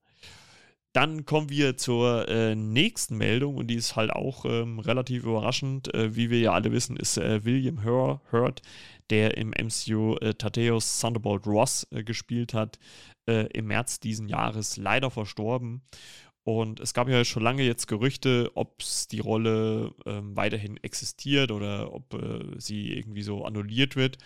Dann 0.94 1.26
kommen 1.26 1.50
wir 1.50 1.76
zur 1.76 2.28
äh, 2.28 2.54
nächsten 2.54 3.18
Meldung 3.18 3.56
und 3.56 3.66
die 3.66 3.74
ist 3.74 3.94
halt 3.94 4.10
auch 4.10 4.44
ähm, 4.46 4.78
relativ 4.78 5.24
überraschend. 5.24 5.92
Äh, 5.94 6.16
wie 6.16 6.30
wir 6.30 6.40
ja 6.40 6.52
alle 6.52 6.72
wissen, 6.72 6.96
ist 6.96 7.18
äh, 7.18 7.44
William 7.44 7.84
Hur 7.84 8.22
Hurt, 8.32 8.62
der 9.10 9.36
im 9.36 9.50
MCU 9.50 10.16
äh, 10.16 10.34
Thaddeus 10.34 10.98
Thunderbolt 10.98 11.46
Ross 11.46 11.86
äh, 11.90 12.02
gespielt 12.02 12.54
hat, 12.54 12.78
äh, 13.28 13.46
im 13.52 13.66
März 13.66 14.00
diesen 14.00 14.28
Jahres 14.28 14.76
leider 14.76 15.10
verstorben. 15.10 15.82
Und 16.48 16.80
es 16.80 16.94
gab 16.94 17.10
ja 17.10 17.26
schon 17.26 17.42
lange 17.42 17.62
jetzt 17.62 17.88
Gerüchte, 17.88 18.50
ob 18.54 18.78
die 19.10 19.18
Rolle 19.18 19.94
ähm, 20.06 20.34
weiterhin 20.34 20.78
existiert 20.78 21.50
oder 21.50 21.92
ob 21.92 22.14
äh, 22.14 22.58
sie 22.58 22.94
irgendwie 22.94 23.20
so 23.20 23.44
annulliert 23.44 23.96
wird 23.96 24.16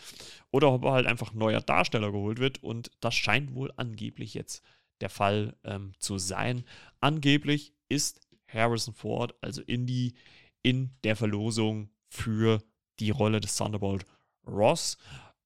oder 0.52 0.70
ob 0.70 0.84
halt 0.84 1.08
einfach 1.08 1.32
ein 1.32 1.38
neuer 1.38 1.60
Darsteller 1.60 2.12
geholt 2.12 2.38
wird. 2.38 2.62
Und 2.62 2.92
das 3.00 3.16
scheint 3.16 3.56
wohl 3.56 3.72
angeblich 3.74 4.34
jetzt 4.34 4.62
der 5.00 5.10
Fall 5.10 5.56
ähm, 5.64 5.94
zu 5.98 6.16
sein. 6.18 6.62
Angeblich 7.00 7.74
ist 7.88 8.20
Harrison 8.46 8.94
Ford, 8.94 9.34
also 9.40 9.60
Indy, 9.62 10.14
in 10.62 10.92
der 11.02 11.16
Verlosung 11.16 11.90
für 12.08 12.62
die 13.00 13.10
Rolle 13.10 13.40
des 13.40 13.56
Thunderbolt 13.56 14.04
Ross. 14.46 14.96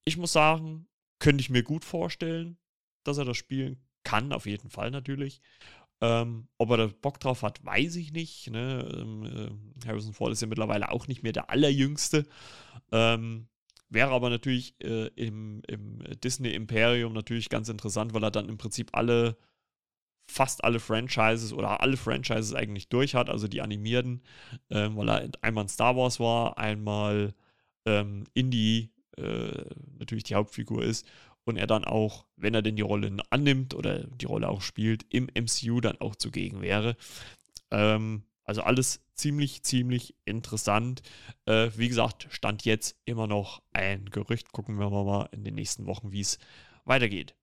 Ich 0.04 0.18
muss 0.18 0.34
sagen, 0.34 0.88
könnte 1.20 1.40
ich 1.40 1.48
mir 1.48 1.62
gut 1.62 1.86
vorstellen, 1.86 2.58
dass 3.02 3.16
er 3.16 3.24
das 3.24 3.38
spielen 3.38 3.80
kann, 4.04 4.34
auf 4.34 4.44
jeden 4.44 4.68
Fall 4.68 4.90
natürlich. 4.90 5.40
Ähm, 6.00 6.48
ob 6.58 6.70
er 6.70 6.76
da 6.76 6.86
Bock 6.88 7.18
drauf 7.20 7.42
hat, 7.42 7.64
weiß 7.64 7.96
ich 7.96 8.12
nicht. 8.12 8.50
Ne? 8.50 8.86
Ähm, 8.96 9.24
äh, 9.24 9.86
Harrison 9.88 10.12
Ford 10.12 10.32
ist 10.32 10.42
ja 10.42 10.46
mittlerweile 10.46 10.90
auch 10.90 11.08
nicht 11.08 11.22
mehr 11.22 11.32
der 11.32 11.50
Allerjüngste. 11.50 12.26
Ähm, 12.92 13.48
wäre 13.88 14.10
aber 14.10 14.28
natürlich 14.28 14.74
äh, 14.82 15.06
im, 15.16 15.62
im 15.66 15.98
Disney-Imperium 16.22 17.12
natürlich 17.12 17.48
ganz 17.48 17.68
interessant, 17.68 18.12
weil 18.12 18.24
er 18.24 18.30
dann 18.30 18.48
im 18.48 18.58
Prinzip 18.58 18.90
alle, 18.92 19.38
fast 20.28 20.64
alle 20.64 20.80
Franchises 20.80 21.52
oder 21.52 21.80
alle 21.80 21.96
Franchises 21.96 22.54
eigentlich 22.54 22.88
durch 22.88 23.14
hat, 23.14 23.30
also 23.30 23.48
die 23.48 23.62
animierten, 23.62 24.22
ähm, 24.70 24.96
weil 24.96 25.08
er 25.08 25.30
einmal 25.40 25.64
in 25.64 25.68
Star 25.68 25.96
Wars 25.96 26.20
war, 26.20 26.58
einmal 26.58 27.32
ähm, 27.86 28.24
Indie 28.34 28.90
äh, 29.16 29.64
natürlich 29.98 30.24
die 30.24 30.34
Hauptfigur 30.34 30.82
ist 30.82 31.06
und 31.46 31.56
er 31.56 31.66
dann 31.66 31.84
auch, 31.84 32.26
wenn 32.36 32.54
er 32.54 32.62
denn 32.62 32.76
die 32.76 32.82
Rolle 32.82 33.16
annimmt 33.30 33.74
oder 33.74 34.04
die 34.04 34.26
Rolle 34.26 34.48
auch 34.48 34.62
spielt, 34.62 35.06
im 35.10 35.28
MCU 35.34 35.80
dann 35.80 36.00
auch 36.00 36.16
zugegen 36.16 36.60
wäre. 36.60 36.96
Ähm, 37.70 38.24
also 38.44 38.62
alles 38.62 39.00
ziemlich, 39.14 39.62
ziemlich 39.62 40.14
interessant. 40.24 41.02
Äh, 41.46 41.70
wie 41.76 41.88
gesagt, 41.88 42.26
stand 42.30 42.64
jetzt 42.64 42.96
immer 43.04 43.26
noch 43.26 43.62
ein 43.72 44.06
Gerücht. 44.10 44.52
Gucken 44.52 44.78
wir 44.78 44.90
mal 44.90 45.28
in 45.32 45.44
den 45.44 45.54
nächsten 45.54 45.86
Wochen, 45.86 46.12
wie 46.12 46.20
es 46.20 46.38
weitergeht. 46.84 47.34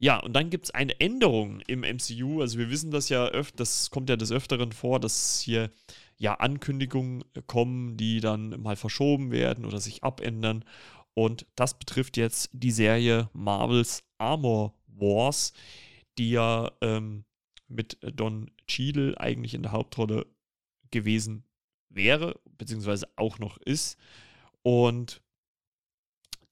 Ja, 0.00 0.18
und 0.18 0.32
dann 0.34 0.50
gibt 0.50 0.66
es 0.66 0.70
eine 0.72 0.98
Änderung 1.00 1.60
im 1.66 1.80
MCU. 1.80 2.40
Also 2.40 2.58
wir 2.58 2.70
wissen 2.70 2.90
das 2.90 3.08
ja 3.08 3.26
öfter, 3.26 3.56
das 3.56 3.90
kommt 3.90 4.10
ja 4.10 4.16
des 4.16 4.30
Öfteren 4.30 4.72
vor, 4.72 5.00
dass 5.00 5.40
hier 5.40 5.70
ja 6.16 6.34
Ankündigungen 6.34 7.24
kommen, 7.46 7.96
die 7.96 8.20
dann 8.20 8.60
mal 8.60 8.76
verschoben 8.76 9.30
werden 9.30 9.64
oder 9.64 9.80
sich 9.80 10.04
abändern. 10.04 10.64
Und 11.18 11.48
das 11.56 11.76
betrifft 11.76 12.16
jetzt 12.16 12.48
die 12.52 12.70
Serie 12.70 13.28
Marvels 13.32 14.04
Armor 14.18 14.72
Wars, 14.86 15.52
die 16.16 16.30
ja 16.30 16.70
ähm, 16.80 17.24
mit 17.66 17.98
Don 18.02 18.52
Cheadle 18.68 19.18
eigentlich 19.18 19.54
in 19.54 19.64
der 19.64 19.72
Hauptrolle 19.72 20.28
gewesen 20.92 21.42
wäre, 21.88 22.40
beziehungsweise 22.56 23.08
auch 23.16 23.40
noch 23.40 23.56
ist. 23.56 23.98
Und 24.62 25.20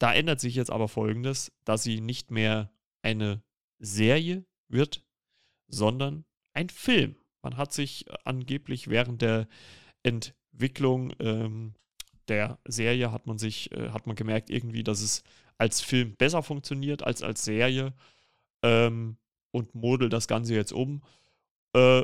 da 0.00 0.12
ändert 0.12 0.40
sich 0.40 0.56
jetzt 0.56 0.73
aber 0.73 0.88
Folgendes, 0.88 1.52
dass 1.64 1.85
sie 1.85 2.00
nicht 2.00 2.32
mehr 2.32 2.73
eine 3.02 3.44
Serie 3.78 4.46
wird, 4.66 5.06
sondern 5.68 6.25
ein 6.54 6.70
Film. 6.70 7.14
Man 7.40 7.56
hat 7.56 7.73
sich 7.73 8.04
angeblich 8.25 8.88
während 8.88 9.23
der 9.23 9.46
Entwicklung 10.02 11.12
ähm, 11.20 11.76
der 12.28 12.59
Serie 12.66 13.12
hat 13.12 13.26
man 13.26 13.38
sich, 13.38 13.73
äh, 13.73 13.90
hat 13.90 14.06
man 14.06 14.16
gemerkt 14.16 14.50
irgendwie, 14.50 14.85
dass 14.85 15.00
es 15.00 15.23
als 15.59 15.80
Film 15.80 16.16
besser 16.16 16.42
funktioniert 16.42 17.02
als 17.02 17.23
als 17.23 17.45
Serie 17.45 17.95
ähm, 18.62 19.16
und 19.52 19.75
modelt 19.75 20.12
das 20.12 20.28
Ganze 20.28 20.54
jetzt 20.54 20.73
um. 20.73 21.02
Äh, 21.75 22.02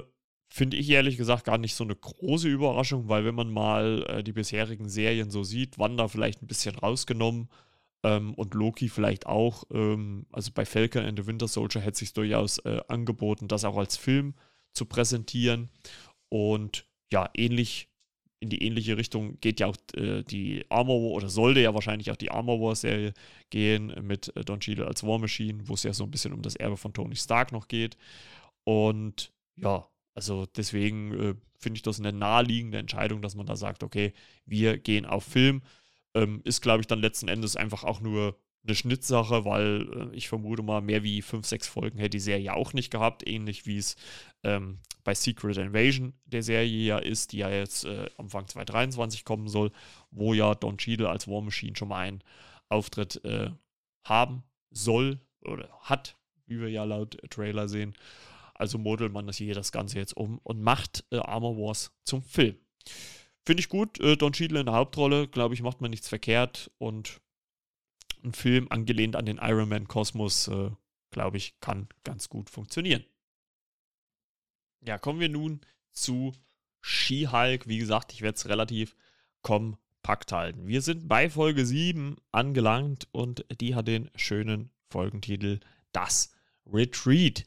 Finde 0.55 0.76
ich 0.76 0.91
ehrlich 0.91 1.17
gesagt 1.17 1.45
gar 1.45 1.57
nicht 1.57 1.75
so 1.75 1.85
eine 1.85 1.97
große 1.97 2.47
Überraschung, 2.47 3.09
weil 3.09 3.25
wenn 3.25 3.35
man 3.35 3.50
mal 3.50 4.05
äh, 4.07 4.23
die 4.23 4.33
bisherigen 4.33 4.88
Serien 4.88 5.31
so 5.31 5.45
sieht, 5.45 5.79
Wanda 5.79 6.09
vielleicht 6.09 6.43
ein 6.43 6.47
bisschen 6.47 6.75
rausgenommen 6.76 7.49
ähm, 8.02 8.35
und 8.35 8.52
Loki 8.52 8.91
vielleicht 8.91 9.26
auch. 9.26 9.64
Ähm, 9.73 10.26
also 10.31 10.50
bei 10.52 10.67
Falcon 10.67 11.05
and 11.05 11.19
the 11.19 11.26
Winter 11.26 11.49
Soldier 11.49 11.81
hätte 11.81 11.99
sich 11.99 12.12
durchaus 12.12 12.59
äh, 12.59 12.83
angeboten, 12.88 13.49
das 13.49 13.64
auch 13.64 13.79
als 13.79 13.97
Film 13.97 14.35
zu 14.75 14.85
präsentieren. 14.85 15.71
Und 16.29 16.87
ja, 17.11 17.31
ähnlich 17.35 17.88
in 18.43 18.49
die 18.49 18.65
ähnliche 18.65 18.97
Richtung 18.97 19.39
geht 19.41 19.61
ja 19.61 19.69
auch 19.69 19.77
äh, 19.95 20.25
die 20.25 20.65
Armor 20.69 21.01
War 21.01 21.13
oder 21.13 21.29
sollte 21.29 21.61
ja 21.61 21.75
wahrscheinlich 21.75 22.11
auch 22.11 22.17
die 22.17 22.33
Armor 22.33 22.61
War 22.61 22.75
Serie 22.75 23.15
gehen 23.51 23.95
mit 24.03 24.37
äh, 24.37 24.45
Don 24.45 24.59
Cheadle 24.59 24.87
als 24.87 25.05
War 25.05 25.21
Machine, 25.21 25.69
wo 25.69 25.75
es 25.75 25.85
ja 25.85 25.93
so 25.93 26.03
ein 26.03 26.11
bisschen 26.11 26.33
um 26.33 26.43
das 26.43 26.57
Erbe 26.57 26.77
von 26.77 26.93
Tony 26.93 27.15
Stark 27.15 27.53
noch 27.53 27.69
geht. 27.69 27.97
Und 28.65 29.33
ja, 29.57 29.87
also 30.15 30.47
deswegen 30.57 31.13
äh, 31.13 31.35
finde 31.57 31.77
ich 31.77 31.83
das 31.83 32.01
eine 32.01 32.13
naheliegende 32.13 32.79
Entscheidung, 32.79 33.23
dass 33.23 33.37
man 33.37 33.47
da 33.47 33.55
sagt, 33.55 33.85
okay, 33.85 34.13
wir 34.45 34.77
gehen 34.77 35.07
auf 35.07 35.23
Film. 35.23 35.63
Ähm, 36.15 36.41
ist, 36.43 36.63
glaube 36.63 36.81
ich, 36.81 36.89
dann 36.89 36.99
letzten 36.99 37.29
Endes 37.29 37.55
einfach 37.55 37.85
auch 37.85 38.01
nur 38.01 38.37
eine 38.64 38.75
Schnittsache, 38.75 39.45
weil 39.45 40.11
äh, 40.12 40.16
ich 40.16 40.28
vermute 40.28 40.62
mal, 40.62 40.81
mehr 40.81 41.02
wie 41.02 41.23
fünf, 41.23 41.47
sechs 41.47 41.66
Folgen 41.66 41.99
hätte 41.99 42.11
die 42.11 42.21
Serie 42.21 42.54
auch 42.54 42.73
nicht 42.73 42.90
gehabt, 42.90 43.26
ähnlich 43.26 43.66
wie 43.66 43.78
es 43.78 43.97
ähm, 44.45 44.78
bei 45.04 45.14
Secret 45.14 45.57
Invasion 45.57 46.14
der 46.25 46.42
Serie 46.42 46.87
ja 46.87 46.99
ist, 46.99 47.33
die 47.33 47.38
ja 47.38 47.50
jetzt 47.50 47.85
äh, 47.85 48.09
Anfang 48.19 48.47
2023 48.47 49.25
kommen 49.25 49.49
soll, 49.49 49.73
wo 50.11 50.35
ja 50.35 50.54
Don 50.54 50.78
Cheadle 50.78 51.09
als 51.09 51.26
War 51.26 51.42
Machine 51.42 51.76
schon 51.76 51.88
mal 51.88 51.99
einen 51.99 52.23
Auftritt 52.69 53.25
äh, 53.25 53.50
haben 54.04 54.45
soll 54.71 55.21
oder 55.45 55.69
hat, 55.81 56.16
wie 56.47 56.61
wir 56.61 56.69
ja 56.69 56.85
laut 56.85 57.19
Trailer 57.31 57.69
sehen. 57.69 57.95
Also 58.54 58.78
modelt 58.78 59.12
man 59.12 59.26
das 59.26 59.38
hier 59.38 59.54
das 59.54 59.73
Ganze 59.73 59.99
jetzt 59.99 60.16
um 60.16 60.38
und 60.45 60.62
macht 60.62 61.04
äh, 61.11 61.19
Armor 61.19 61.57
Wars 61.57 61.92
zum 62.04 62.23
Film. 62.23 62.57
Finde 63.45 63.61
ich 63.61 63.69
gut. 63.69 63.99
Äh, 64.00 64.16
Don 64.16 64.33
Cheadle 64.33 64.61
in 64.61 64.66
der 64.66 64.75
Hauptrolle, 64.76 65.26
glaube 65.26 65.54
ich, 65.54 65.62
macht 65.62 65.81
man 65.81 65.90
nichts 65.90 66.09
verkehrt 66.09 66.71
und 66.78 67.21
ein 68.25 68.33
Film 68.33 68.67
angelehnt 68.71 69.17
an 69.17 69.26
den 69.26 69.38
Iron 69.38 69.69
Man 69.69 69.88
Kosmos, 69.88 70.49
äh, 70.49 70.71
glaube 71.11 71.37
ich, 71.37 71.59
kann 71.61 71.88
ganz 72.05 72.29
gut 72.29 72.50
funktionieren. 72.50 73.05
Ja, 74.85 74.99
kommen 74.99 75.21
wir 75.21 75.29
nun 75.29 75.61
zu 75.93 76.33
She-Hulk. 76.81 77.69
Wie 77.69 77.79
gesagt, 77.79 78.12
ich 78.12 78.23
werde 78.23 78.37
es 78.37 78.49
relativ 78.49 78.97
kompakt 79.43 80.33
halten. 80.33 80.67
Wir 80.67 80.83
sind 80.83 81.09
bei 81.09 81.31
Folge 81.31 81.64
7 81.64 82.17
angelangt 82.33 83.07
und 83.12 83.45
die 83.61 83.75
hat 83.75 83.88
den 83.88 84.11
schönen 84.17 84.71
Folgentitel 84.88 85.61
Das 85.93 86.33
Retreat. 86.67 87.45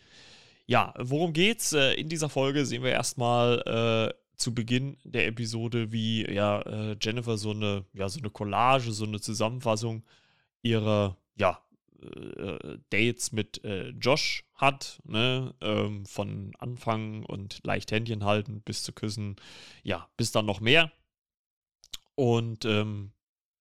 Ja, 0.66 0.94
worum 0.98 1.34
geht's? 1.34 1.74
Äh, 1.74 1.94
in 1.94 2.10
dieser 2.10 2.30
Folge 2.30 2.66
sehen 2.66 2.84
wir 2.84 2.92
erstmal 2.92 4.14
äh, 4.14 4.38
zu 4.38 4.54
Beginn 4.54 4.98
der 5.04 5.28
Episode, 5.28 5.92
wie 5.92 6.30
ja, 6.32 6.62
äh, 6.62 6.98
Jennifer 7.02 7.38
so 7.38 7.52
eine, 7.52 7.86
ja, 7.94 8.10
so 8.10 8.20
eine 8.20 8.30
Collage, 8.30 8.92
so 8.92 9.06
eine 9.06 9.20
Zusammenfassung 9.20 10.04
ihrer, 10.66 11.18
ja, 11.36 11.62
äh, 12.02 12.78
Dates 12.90 13.32
mit 13.32 13.64
äh, 13.64 13.90
Josh 13.90 14.44
hat, 14.56 15.00
ne? 15.06 15.54
Ähm, 15.62 16.06
von 16.06 16.54
Anfang 16.58 17.24
und 17.24 17.60
leicht 17.64 17.92
Händchen 17.92 18.24
halten 18.24 18.62
bis 18.62 18.84
zu 18.84 18.92
küssen, 18.92 19.36
ja, 19.84 20.10
bis 20.18 20.32
dann 20.32 20.46
noch 20.46 20.60
mehr. 20.60 20.92
Und 22.16 22.66
ähm, 22.66 23.12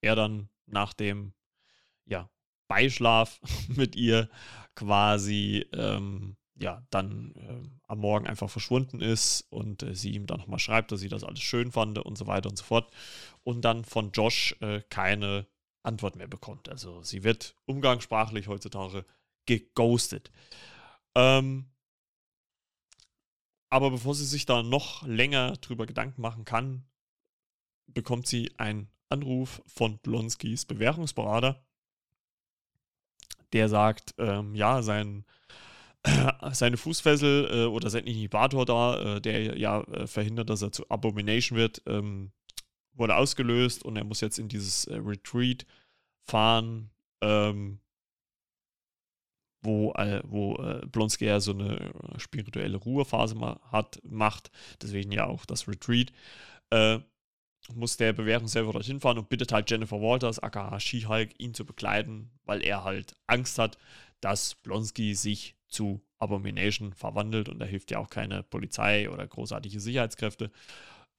er 0.01 0.17
dann 0.17 0.49
nach 0.67 0.93
dem, 0.95 1.33
ja, 2.07 2.31
Beischlaf 2.69 3.41
mit 3.69 3.97
ihr 3.97 4.29
quasi, 4.75 5.67
ähm, 5.73 6.37
ja, 6.57 6.87
dann 6.91 7.35
äh, 7.37 7.69
am 7.89 7.99
Morgen 7.99 8.27
einfach 8.27 8.49
verschwunden 8.49 9.01
ist 9.01 9.43
und 9.51 9.83
äh, 9.83 9.95
sie 9.95 10.13
ihm 10.13 10.27
dann 10.27 10.39
nochmal 10.39 10.61
schreibt, 10.61 10.93
dass 10.93 11.01
sie 11.01 11.09
das 11.09 11.25
alles 11.25 11.41
schön 11.41 11.73
fand 11.73 11.99
und 11.99 12.17
so 12.17 12.27
weiter 12.27 12.49
und 12.49 12.57
so 12.57 12.65
fort. 12.65 12.93
Und 13.43 13.65
dann 13.65 13.85
von 13.85 14.13
Josh 14.13 14.57
äh, 14.61 14.81
keine 14.89 15.47
Antwort 15.85 16.17
mehr 16.17 16.29
bekommt. 16.29 16.69
Also 16.69 17.03
sie 17.03 17.25
wird 17.25 17.55
umgangssprachlich 17.67 18.49
heutzutage 18.49 19.05
geghostet. 19.47 20.31
Ähm, 21.15 21.71
aber 23.71 23.91
bevor 23.91 24.15
sie 24.15 24.25
sich 24.25 24.47
da 24.47 24.63
noch 24.63 25.07
länger 25.07 25.53
drüber 25.57 25.87
Gedanken 25.87 26.23
machen 26.23 26.45
kann, 26.45 26.85
bekommt 27.87 28.27
sie 28.27 28.53
einen 28.57 28.89
Anruf 29.09 29.63
von 29.67 29.99
Blonskis 29.99 30.65
Bewährungsberater, 30.65 31.65
der 33.53 33.69
sagt, 33.69 34.15
ähm, 34.19 34.55
ja, 34.55 34.83
sein, 34.83 35.25
äh, 36.03 36.33
seine 36.53 36.77
Fußfessel 36.77 37.49
äh, 37.51 37.65
oder 37.67 37.91
sein 37.91 38.07
Inhibitor 38.07 38.65
da, 38.65 39.17
äh, 39.17 39.21
der 39.21 39.59
ja 39.59 39.83
äh, 39.83 40.07
verhindert, 40.07 40.51
dass 40.51 40.63
er 40.63 40.73
zu 40.73 40.89
Abomination 40.91 41.59
wird, 41.59 41.83
ähm, 41.87 42.33
wurde 42.95 43.17
ausgelöst 43.17 43.85
und 43.85 43.97
er 43.97 44.05
muss 44.05 44.21
jetzt 44.21 44.39
in 44.39 44.49
dieses 44.49 44.87
äh, 44.87 44.97
Retreat 44.97 45.67
fahren, 46.23 46.91
ähm, 47.21 47.81
wo, 49.63 49.93
äh, 49.95 50.23
wo 50.25 50.57
äh, 50.57 50.87
Blonsky 50.87 51.25
ja 51.27 51.41
so 51.41 51.53
eine 51.53 51.79
äh, 51.81 52.19
spirituelle 52.19 52.77
Ruhephase 52.77 53.35
ma 53.35 53.61
hat, 53.73 54.01
macht, 54.05 54.51
deswegen 54.83 55.13
ja 55.13 55.27
auch 55.27 55.47
das 55.47 55.67
Retreat, 55.69 56.13
äh, 56.71 56.99
muss 57.73 57.97
der 57.97 58.13
Bewährung 58.13 58.47
selber 58.47 58.73
dorthin 58.73 59.01
fahren 59.01 59.19
und 59.19 59.31
bittet 59.31 59.53
halt 59.53 59.71
Jennifer 59.71 60.01
Walters, 60.01 60.39
aka 60.39 60.79
She-Hulk, 60.79 61.31
ihn 61.39 61.55
zu 61.55 61.65
begleiten, 61.65 62.31
weil 62.45 62.63
er 62.63 62.85
halt 62.85 63.17
Angst 63.27 63.59
hat, 63.59 63.79
dass 64.21 64.55
Blonsky 64.57 65.15
sich 65.15 65.57
zu 65.69 66.03
Abomination 66.19 66.93
verwandelt 66.93 67.49
und 67.49 67.59
da 67.59 67.67
hilft 67.67 67.91
ja 67.91 67.99
auch 67.99 68.11
keine 68.11 68.43
Polizei 68.43 69.11
oder 69.11 69.27
großartige 69.27 69.81
Sicherheitskräfte. 69.81 70.51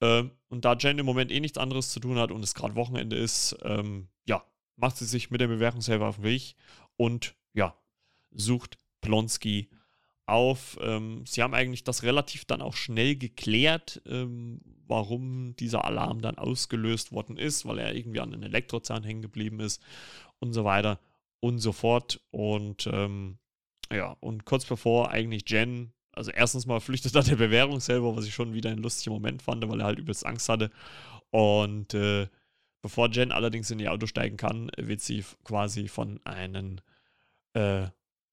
Ähm, 0.00 0.30
und 0.48 0.64
da 0.64 0.74
Jen 0.74 0.98
im 0.98 1.06
Moment 1.06 1.32
eh 1.32 1.40
nichts 1.40 1.58
anderes 1.58 1.90
zu 1.90 2.00
tun 2.00 2.18
hat 2.18 2.30
und 2.30 2.42
es 2.42 2.54
gerade 2.54 2.74
Wochenende 2.74 3.16
ist, 3.16 3.56
ähm, 3.62 4.08
ja, 4.26 4.44
macht 4.76 4.96
sie 4.96 5.06
sich 5.06 5.30
mit 5.30 5.40
der 5.40 5.48
Bewährungshelfer 5.48 6.06
auf 6.06 6.16
den 6.16 6.24
Weg 6.24 6.54
und 6.96 7.34
ja, 7.54 7.76
sucht 8.30 8.78
Plonsky 9.00 9.70
auf. 10.26 10.78
Ähm, 10.82 11.24
sie 11.26 11.42
haben 11.42 11.54
eigentlich 11.54 11.84
das 11.84 12.02
relativ 12.02 12.44
dann 12.44 12.62
auch 12.62 12.74
schnell 12.74 13.16
geklärt, 13.16 14.02
ähm, 14.06 14.60
warum 14.86 15.56
dieser 15.56 15.84
Alarm 15.84 16.20
dann 16.20 16.38
ausgelöst 16.38 17.12
worden 17.12 17.38
ist, 17.38 17.66
weil 17.66 17.78
er 17.78 17.94
irgendwie 17.94 18.20
an 18.20 18.32
einem 18.32 18.42
Elektrozahn 18.42 19.04
hängen 19.04 19.22
geblieben 19.22 19.60
ist 19.60 19.82
und 20.38 20.52
so 20.52 20.64
weiter 20.64 21.00
und 21.40 21.58
so 21.58 21.72
fort. 21.72 22.20
Und 22.30 22.88
ähm, 22.92 23.38
ja, 23.92 24.16
und 24.20 24.44
kurz 24.44 24.64
bevor 24.64 25.10
eigentlich 25.10 25.48
Jen 25.48 25.92
also 26.16 26.30
erstens 26.30 26.66
mal 26.66 26.80
flüchtet 26.80 27.14
da 27.14 27.20
der 27.20 27.36
Bewährungshelfer, 27.36 28.16
was 28.16 28.26
ich 28.26 28.34
schon 28.34 28.54
wieder 28.54 28.70
ein 28.70 28.78
lustiger 28.78 29.12
Moment 29.12 29.42
fand, 29.42 29.68
weil 29.68 29.80
er 29.80 29.86
halt 29.86 29.98
übelst 29.98 30.26
Angst 30.26 30.48
hatte. 30.48 30.70
Und 31.30 31.94
äh, 31.94 32.28
bevor 32.82 33.10
Jen 33.10 33.32
allerdings 33.32 33.70
in 33.70 33.78
ihr 33.78 33.92
Auto 33.92 34.06
steigen 34.06 34.36
kann, 34.36 34.70
wird 34.76 35.00
sie 35.00 35.24
quasi 35.44 35.88
von 35.88 36.20
einem, 36.24 36.78
äh, 37.52 37.86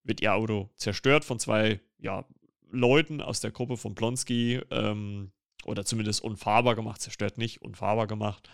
wird 0.04 0.22
ihr 0.22 0.34
Auto 0.34 0.70
zerstört 0.76 1.26
von 1.26 1.40
zwei, 1.40 1.82
ja, 2.00 2.26
Leuten 2.72 3.22
aus 3.22 3.40
der 3.40 3.52
Gruppe 3.52 3.78
von 3.78 3.96
Plonsky, 3.96 4.62
ähm, 4.72 5.32
oder 5.66 5.86
zumindest 5.86 6.24
unfahrbar 6.24 6.76
gemacht, 6.76 7.02
zerstört 7.02 7.38
nicht, 7.38 7.62
unfahrbar 7.62 8.08
gemacht. 8.08 8.50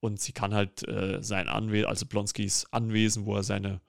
Und 0.00 0.20
sie 0.20 0.32
kann 0.32 0.54
halt 0.54 0.86
äh, 0.86 1.22
sein 1.22 1.48
Anwesen, 1.48 1.86
also 1.86 2.06
Plonskys 2.06 2.66
Anwesen, 2.70 3.26
wo 3.26 3.36
er 3.36 3.42
seine, 3.42 3.80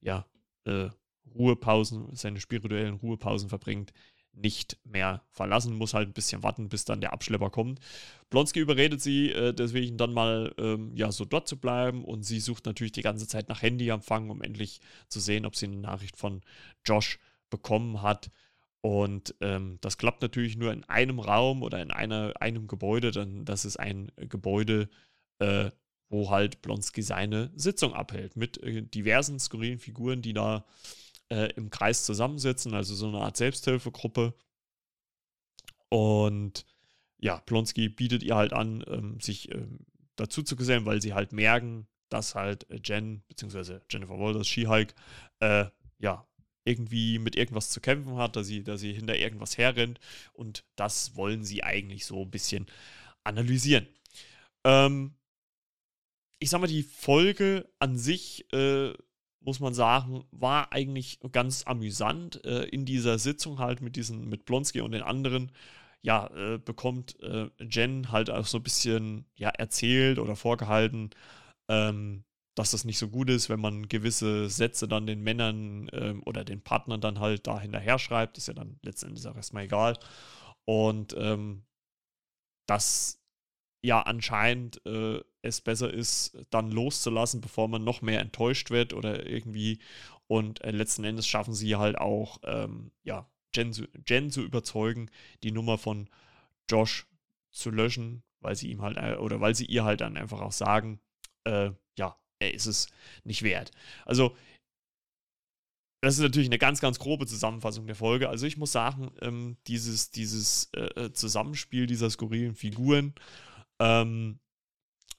ja, 0.00 0.26
äh, 0.64 0.88
Ruhepausen, 1.34 2.14
seine 2.14 2.40
spirituellen 2.40 2.94
Ruhepausen 2.94 3.48
verbringt, 3.48 3.92
nicht 4.40 4.78
mehr 4.84 5.22
verlassen, 5.30 5.76
muss 5.76 5.94
halt 5.94 6.08
ein 6.08 6.12
bisschen 6.12 6.42
warten, 6.42 6.68
bis 6.68 6.84
dann 6.84 7.00
der 7.00 7.12
Abschlepper 7.12 7.50
kommt. 7.50 7.80
Blonsky 8.30 8.60
überredet 8.60 9.00
sie 9.00 9.30
äh, 9.30 9.52
deswegen 9.52 9.96
dann 9.96 10.12
mal 10.12 10.54
ähm, 10.58 10.94
ja 10.94 11.10
so 11.12 11.24
dort 11.24 11.48
zu 11.48 11.58
bleiben 11.58 12.04
und 12.04 12.22
sie 12.22 12.40
sucht 12.40 12.66
natürlich 12.66 12.92
die 12.92 13.02
ganze 13.02 13.26
Zeit 13.26 13.48
nach 13.48 13.62
Handyempfang, 13.62 14.30
um 14.30 14.42
endlich 14.42 14.80
zu 15.08 15.20
sehen, 15.20 15.46
ob 15.46 15.56
sie 15.56 15.66
eine 15.66 15.76
Nachricht 15.76 16.16
von 16.16 16.42
Josh 16.84 17.18
bekommen 17.50 18.02
hat. 18.02 18.30
Und 18.80 19.34
ähm, 19.40 19.78
das 19.80 19.98
klappt 19.98 20.22
natürlich 20.22 20.56
nur 20.56 20.72
in 20.72 20.84
einem 20.84 21.18
Raum 21.18 21.62
oder 21.62 21.82
in 21.82 21.90
einer, 21.90 22.34
einem 22.40 22.68
Gebäude, 22.68 23.10
dann 23.10 23.44
das 23.44 23.64
ist 23.64 23.78
ein 23.78 24.12
Gebäude, 24.16 24.88
äh, 25.40 25.70
wo 26.08 26.30
halt 26.30 26.62
Blonsky 26.62 27.02
seine 27.02 27.50
Sitzung 27.56 27.92
abhält 27.92 28.36
mit 28.36 28.62
äh, 28.62 28.82
diversen 28.82 29.38
skurrilen 29.38 29.78
Figuren, 29.78 30.22
die 30.22 30.32
da 30.32 30.64
äh, 31.30 31.52
im 31.54 31.70
Kreis 31.70 32.04
zusammensitzen, 32.04 32.74
also 32.74 32.94
so 32.94 33.08
eine 33.08 33.20
Art 33.20 33.36
Selbsthilfegruppe. 33.36 34.34
Und 35.90 36.64
ja, 37.18 37.40
Plonsky 37.40 37.88
bietet 37.88 38.22
ihr 38.22 38.36
halt 38.36 38.52
an, 38.52 38.84
ähm, 38.86 39.20
sich 39.20 39.50
ähm, 39.52 39.80
dazu 40.16 40.42
zu 40.42 40.56
gesellen, 40.56 40.86
weil 40.86 41.02
sie 41.02 41.14
halt 41.14 41.32
merken, 41.32 41.88
dass 42.08 42.34
halt 42.34 42.68
äh, 42.70 42.80
Jen, 42.82 43.22
beziehungsweise 43.28 43.82
Jennifer 43.90 44.18
Walters, 44.18 44.48
She-Hulk, 44.48 44.94
äh, 45.40 45.66
ja, 45.98 46.26
irgendwie 46.64 47.18
mit 47.18 47.34
irgendwas 47.34 47.70
zu 47.70 47.80
kämpfen 47.80 48.16
hat, 48.16 48.36
dass 48.36 48.46
sie, 48.46 48.62
dass 48.62 48.80
sie 48.80 48.92
hinter 48.92 49.16
irgendwas 49.16 49.56
herrennt 49.56 49.98
und 50.34 50.64
das 50.76 51.16
wollen 51.16 51.42
sie 51.42 51.62
eigentlich 51.64 52.04
so 52.04 52.22
ein 52.22 52.30
bisschen 52.30 52.66
analysieren. 53.24 53.88
Ähm, 54.64 55.14
ich 56.40 56.50
sag 56.50 56.60
mal, 56.60 56.66
die 56.66 56.82
Folge 56.82 57.68
an 57.78 57.96
sich 57.96 58.52
äh, 58.52 58.92
muss 59.40 59.60
man 59.60 59.74
sagen, 59.74 60.24
war 60.30 60.72
eigentlich 60.72 61.20
ganz 61.32 61.64
amüsant 61.66 62.44
äh, 62.44 62.64
in 62.64 62.84
dieser 62.84 63.18
Sitzung 63.18 63.58
halt 63.58 63.80
mit 63.80 63.96
diesen, 63.96 64.28
mit 64.28 64.44
Blonsky 64.44 64.80
und 64.80 64.92
den 64.92 65.02
anderen. 65.02 65.52
Ja, 66.02 66.28
äh, 66.28 66.58
bekommt 66.58 67.20
äh, 67.22 67.50
Jen 67.60 68.12
halt 68.12 68.30
auch 68.30 68.46
so 68.46 68.58
ein 68.58 68.62
bisschen 68.62 69.26
ja, 69.34 69.48
erzählt 69.50 70.18
oder 70.18 70.36
vorgehalten, 70.36 71.10
ähm, 71.68 72.24
dass 72.54 72.70
das 72.72 72.84
nicht 72.84 72.98
so 72.98 73.08
gut 73.08 73.30
ist, 73.30 73.48
wenn 73.48 73.60
man 73.60 73.88
gewisse 73.88 74.48
Sätze 74.48 74.88
dann 74.88 75.06
den 75.06 75.22
Männern 75.22 75.88
ähm, 75.92 76.22
oder 76.24 76.44
den 76.44 76.60
Partnern 76.62 77.00
dann 77.00 77.20
halt 77.20 77.46
da 77.46 77.60
hinterher 77.60 77.98
schreibt. 77.98 78.38
Ist 78.38 78.48
ja 78.48 78.54
dann 78.54 78.78
letztendlich 78.82 79.26
auch 79.26 79.36
erstmal 79.36 79.64
egal. 79.64 79.98
Und 80.64 81.14
ähm, 81.18 81.64
das 82.66 83.20
ja 83.82 84.02
anscheinend 84.02 84.84
äh, 84.86 85.20
es 85.42 85.60
besser 85.60 85.92
ist, 85.92 86.36
dann 86.50 86.70
loszulassen, 86.70 87.40
bevor 87.40 87.68
man 87.68 87.84
noch 87.84 88.02
mehr 88.02 88.20
enttäuscht 88.20 88.70
wird 88.70 88.92
oder 88.92 89.26
irgendwie. 89.26 89.78
Und 90.26 90.62
äh, 90.62 90.70
letzten 90.70 91.04
Endes 91.04 91.26
schaffen 91.26 91.54
sie 91.54 91.76
halt 91.76 91.98
auch, 91.98 92.38
ähm, 92.44 92.90
ja, 93.02 93.28
Jen 93.54 93.72
zu, 93.72 93.86
Jen 94.06 94.30
zu 94.30 94.42
überzeugen, 94.42 95.10
die 95.42 95.52
Nummer 95.52 95.78
von 95.78 96.08
Josh 96.68 97.06
zu 97.50 97.70
löschen, 97.70 98.22
weil 98.40 98.56
sie 98.56 98.70
ihm 98.70 98.82
halt, 98.82 98.96
äh, 98.98 99.16
oder 99.16 99.40
weil 99.40 99.54
sie 99.54 99.64
ihr 99.64 99.84
halt 99.84 100.00
dann 100.00 100.16
einfach 100.16 100.40
auch 100.40 100.52
sagen, 100.52 101.00
äh, 101.44 101.70
ja, 101.96 102.16
er 102.40 102.54
ist 102.54 102.66
es 102.66 102.88
nicht 103.24 103.42
wert. 103.42 103.70
Also, 104.04 104.36
das 106.00 106.14
ist 106.14 106.20
natürlich 106.20 106.48
eine 106.48 106.58
ganz, 106.58 106.80
ganz 106.80 106.98
grobe 107.00 107.26
Zusammenfassung 107.26 107.86
der 107.86 107.96
Folge. 107.96 108.28
Also 108.28 108.46
ich 108.46 108.56
muss 108.56 108.70
sagen, 108.70 109.10
ähm, 109.20 109.56
dieses, 109.66 110.12
dieses 110.12 110.70
äh, 110.76 111.06
äh 111.06 111.12
Zusammenspiel 111.12 111.88
dieser 111.88 112.08
skurrilen 112.08 112.54
Figuren 112.54 113.14
ähm, 113.80 114.38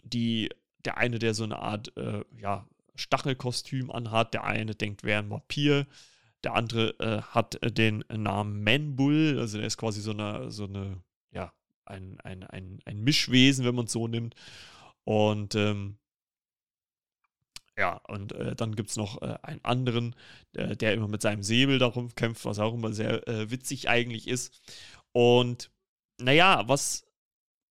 die, 0.03 0.50
der 0.86 0.98
eine, 0.98 1.20
der 1.20 1.34
so 1.34 1.44
eine 1.44 1.60
Art 1.60 1.96
äh, 1.98 2.24
ja, 2.38 2.67
Stachelkostüm 2.95 3.91
anhat, 3.91 4.34
der 4.34 4.43
eine 4.43 4.76
denkt, 4.76 5.04
wäre 5.04 5.19
ein 5.19 5.30
Vampir, 5.30 5.88
der 6.43 6.56
andere 6.56 7.00
äh, 7.00 7.21
hat 7.21 7.62
äh, 7.63 7.71
den 7.71 8.04
Namen 8.10 8.63
Manbull, 8.63 9.38
also 9.39 9.58
der 9.58 9.67
ist 9.67 9.78
quasi 9.78 10.02
so 10.02 10.12
eine, 10.12 10.52
so 10.52 10.65
eine, 10.65 11.02
ja, 11.32 11.54
ein, 11.86 12.19
ein, 12.21 12.43
ein, 12.43 12.80
ein 12.86 13.04
Mischwesen, 13.04 13.65
wenn 13.65 13.76
man 13.76 13.86
es 13.86 13.91
so 13.91 14.08
nimmt. 14.08 14.36
Und 15.04 15.56
ähm, 15.56 15.97
ja, 17.78 18.02
und 18.08 18.34
äh, 18.34 18.56
dann 18.56 18.76
gibt 18.76 18.89
es 18.89 18.97
noch 18.97 19.21
äh, 19.21 19.38
einen 19.41 19.63
anderen, 19.63 20.15
äh, 20.54 20.76
der 20.76 20.93
immer 20.93 21.08
mit 21.08 21.21
seinem 21.21 21.43
Säbel 21.43 21.80
darum 21.80 22.13
kämpft, 22.13 22.45
was 22.45 22.60
auch 22.60 22.74
immer 22.74 22.93
sehr 22.93 23.26
äh, 23.28 23.50
witzig 23.52 23.89
eigentlich 23.89 24.28
ist. 24.28 24.62
Und 25.13 25.71
naja, 26.19 26.67
was 26.67 27.06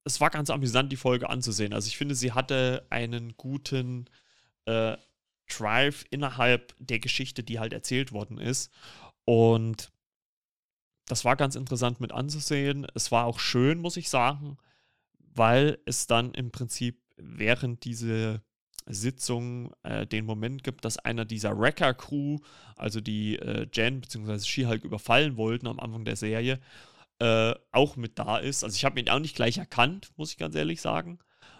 es 0.09 0.23
war 0.23 0.31
ganz 0.31 0.49
amüsant, 0.49 0.90
die 0.90 0.97
Folge 0.97 1.29
anzusehen. 1.29 1.75
Also 1.75 1.88
ich 1.88 1.99
finde, 1.99 2.14
sie 2.14 2.33
hatte 2.33 2.87
einen 2.88 3.37
guten 3.37 4.07
äh, 4.64 4.97
Drive 5.49 6.07
innerhalb 6.11 6.75
der 6.79 6.99
Geschichte, 6.99 7.42
die 7.42 7.59
halt 7.59 7.75
erzählt 7.75 8.12
worden 8.12 8.38
ist. 8.38 8.73
Und 9.27 9.92
das 11.07 11.27
war 11.27 11.37
ganz 11.37 11.57
interessant 11.57 12.01
mit 12.01 12.12
anzusehen. 12.12 12.87
Es 12.94 13.12
war 13.12 13.27
auch 13.27 13.38
schön, 13.38 13.81
muss 13.81 13.99
ich 13.99 14.09
sagen, 14.09 14.57
weil 15.18 15.79
es 15.85 16.07
dann 16.07 16.33
im 16.33 16.53
Prinzip 16.53 17.03
während 17.18 17.85
diese 17.85 18.40
Sitzung 18.87 19.75
äh, 19.83 20.07
den 20.07 20.25
Moment 20.25 20.64
gibt, 20.64 20.87
dass 20.87 20.97
einer 20.97 21.27
dieser 21.27 21.59
Wrecker-Crew, 21.59 22.38
also 22.77 23.03
die 23.03 23.37
äh, 23.37 23.66
Jen 23.75 24.01
bzw. 24.01 24.38
She-Hulk 24.38 24.85
überfallen 24.85 25.37
wollten 25.37 25.66
am 25.66 25.79
Anfang 25.81 26.07
der 26.07 26.16
Serie, 26.16 26.61
äh, 27.20 27.54
auch 27.72 27.96
mit 27.96 28.18
da 28.18 28.38
ist. 28.38 28.64
Also 28.64 28.76
ich 28.76 28.85
habe 28.85 29.00
ihn 29.00 29.09
auch 29.09 29.18
nicht 29.18 29.37
gleich 29.37 29.59
erkannt, 29.59 30.11
muss 30.16 30.31
ich 30.31 30.38
ganz 30.38 30.54
ehrlich 30.54 30.81
sagen, 30.81 31.18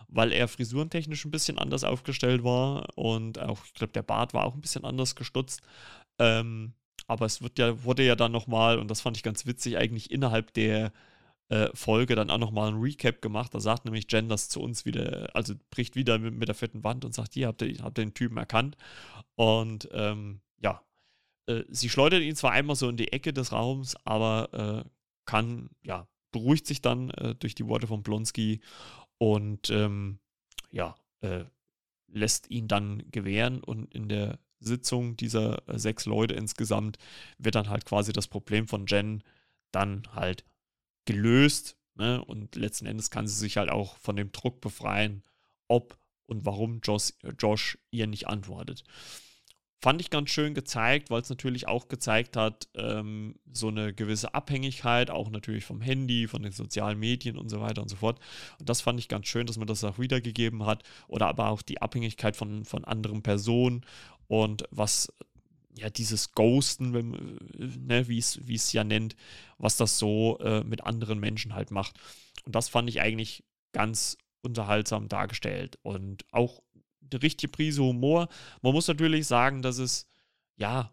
weil 0.09 0.33
er 0.33 0.49
frisurentechnisch 0.49 1.25
ein 1.25 1.31
bisschen 1.31 1.59
anders 1.59 1.85
aufgestellt 1.85 2.45
war 2.45 2.97
und 2.97 3.39
auch, 3.39 3.65
ich 3.65 3.75
glaube, 3.75 3.93
der 3.93 4.03
Bart 4.03 4.35
war 4.35 4.45
auch 4.45 4.55
ein 4.55 4.61
bisschen 4.61 4.85
anders 4.85 5.15
gestutzt. 5.17 5.61
Ähm, 6.19 6.75
aber 7.07 7.27
es 7.27 7.43
wird 7.43 7.59
ja, 7.59 7.85
wurde 7.85 8.05
ja 8.05 8.17
dann 8.17 8.33
nochmal, 8.33 8.79
und 8.79 8.91
das 8.91 9.01
fand 9.01 9.17
ich 9.17 9.23
ganz 9.23 9.47
witzig, 9.47 9.79
eigentlich 9.79 10.11
innerhalb 10.11 10.53
der 10.55 10.93
äh, 11.49 11.69
Folge 11.75 12.15
dann 12.15 12.31
auch 12.31 12.39
nochmal 12.39 12.69
ein 12.69 12.81
Recap 12.81 13.23
gemacht. 13.23 13.55
Da 13.55 13.61
sagt 13.61 13.85
nämlich 13.85 14.07
Jen 14.11 14.29
das 14.29 14.49
zu 14.49 14.61
uns 14.61 14.85
wieder, 14.85 15.31
also 15.35 15.55
bricht 15.71 15.97
wieder 15.97 16.19
mit, 16.19 16.35
mit 16.35 16.49
der 16.49 16.55
fetten 16.55 16.85
Wand 16.85 17.05
und 17.05 17.15
sagt, 17.15 17.35
hier 17.35 17.49
habt 17.49 17.63
ihr, 17.63 17.83
habt 17.83 17.99
den 17.99 18.15
Typen 18.15 18.37
erkannt. 18.37 18.77
Und 19.35 19.89
ähm, 19.93 20.41
ja, 20.61 20.83
äh, 21.47 21.65
sie 21.69 21.89
schleudert 21.89 22.23
ihn 22.23 22.37
zwar 22.37 22.53
einmal 22.53 22.77
so 22.77 22.89
in 22.89 22.97
die 22.97 23.13
Ecke 23.13 23.33
des 23.33 23.53
Raums, 23.53 23.97
aber 24.05 24.85
äh, 24.85 24.89
kann, 25.29 25.69
ja, 25.83 26.09
beruhigt 26.33 26.67
sich 26.67 26.81
dann 26.81 27.11
äh, 27.11 27.35
durch 27.35 27.55
die 27.55 27.67
Worte 27.69 27.87
von 27.87 28.03
Blonsky 28.03 28.61
und 29.19 29.69
ähm, 29.69 30.21
ja, 30.71 30.97
äh, 31.21 31.45
lässt 32.07 32.51
ihn 32.51 32.67
dann 32.67 33.03
gewähren 33.11 33.63
und 33.63 33.95
in 33.95 34.09
der 34.09 34.39
Sitzung 34.59 35.19
dieser 35.19 35.69
äh, 35.69 35.79
sechs 35.79 36.07
Leute 36.07 36.35
insgesamt 36.35 36.97
wird 37.37 37.57
dann 37.57 37.69
halt 37.69 37.85
quasi 37.85 38.15
das 38.15 38.27
Problem 38.27 38.67
von 38.67 38.87
Jen 38.87 39.23
dann 39.71 40.03
halt 40.15 40.47
gelöst 41.05 41.77
ne? 41.95 42.25
und 42.25 42.57
letzten 42.57 42.87
Endes 42.87 43.11
kann 43.11 43.29
sie 43.29 43.39
sich 43.39 43.59
halt 43.59 43.69
auch 43.69 43.99
von 43.99 44.17
dem 44.17 44.33
Druck 44.33 44.63
befreien, 44.63 45.23
ob 45.69 45.99
und 46.25 46.47
warum 46.47 46.81
Josh, 46.83 47.13
Josh 47.39 47.79
ihr 47.91 48.07
nicht 48.07 48.29
antwortet. 48.29 48.83
Fand 49.81 50.01
ich 50.01 50.11
ganz 50.11 50.31
schön 50.31 50.55
gezeigt, 50.55 51.09
weil 51.11 51.21
es 51.21 51.31
natürlich 51.31 51.69
auch 51.69 51.87
gezeigt 51.87 52.37
hat, 52.37 52.69
ähm, 52.75 53.37
so 53.53 53.69
eine 53.69 53.95
gewisse 53.95 54.35
Abhängigkeit, 54.35 55.11
auch 55.11 55.31
natürlich 55.31 55.65
vom 55.65 55.81
Handy, 55.81 56.27
von 56.27 56.43
den 56.43 56.51
sozialen 56.51 56.99
Medien 56.99 57.37
und 57.37 57.49
so 57.49 57.61
weiter 57.61 57.83
und 57.83 57.89
so 57.89 57.97
fort. 57.97 58.19
Und 58.59 58.69
das 58.69 58.81
fand 58.81 58.99
ich 58.99 59.09
ganz 59.09 59.29
schön, 59.29 59.47
dass 59.47 59.57
man 59.57 59.69
das 59.69 59.85
auch 59.85 60.01
wiedergegeben 60.01 60.67
hat. 60.67 60.83
Oder 61.07 61.29
aber 61.29 61.49
auch 61.49 61.63
die 61.63 61.81
Abhängigkeit 61.81 62.35
von, 62.37 62.65
von 62.65 62.85
anderen 62.85 63.23
Personen 63.23 63.83
und 64.27 64.65
was 64.71 65.13
ja 65.77 65.91
dieses 65.91 66.33
Ghosten, 66.33 66.91
ne, 67.57 68.09
wie 68.09 68.19
es 68.19 68.73
ja 68.73 68.83
nennt, 68.83 69.15
was 69.59 69.77
das 69.77 69.99
so 69.99 70.39
äh, 70.41 70.65
mit 70.65 70.85
anderen 70.85 71.21
Menschen 71.21 71.55
halt 71.55 71.71
macht. 71.71 71.99
Und 72.45 72.55
das 72.55 72.69
fand 72.69 72.89
ich 72.89 73.01
eigentlich 73.01 73.45
ganz 73.73 74.17
unterhaltsam 74.43 75.09
dargestellt 75.09 75.79
und 75.83 76.25
auch 76.33 76.63
eine 77.13 77.23
richtige 77.23 77.51
Prise 77.51 77.83
Humor. 77.83 78.29
Man 78.63 78.73
muss 78.73 78.89
natürlich 78.89 79.27
sagen, 79.27 79.63
dass 79.63 79.79
es 79.79 80.09
ja 80.57 80.93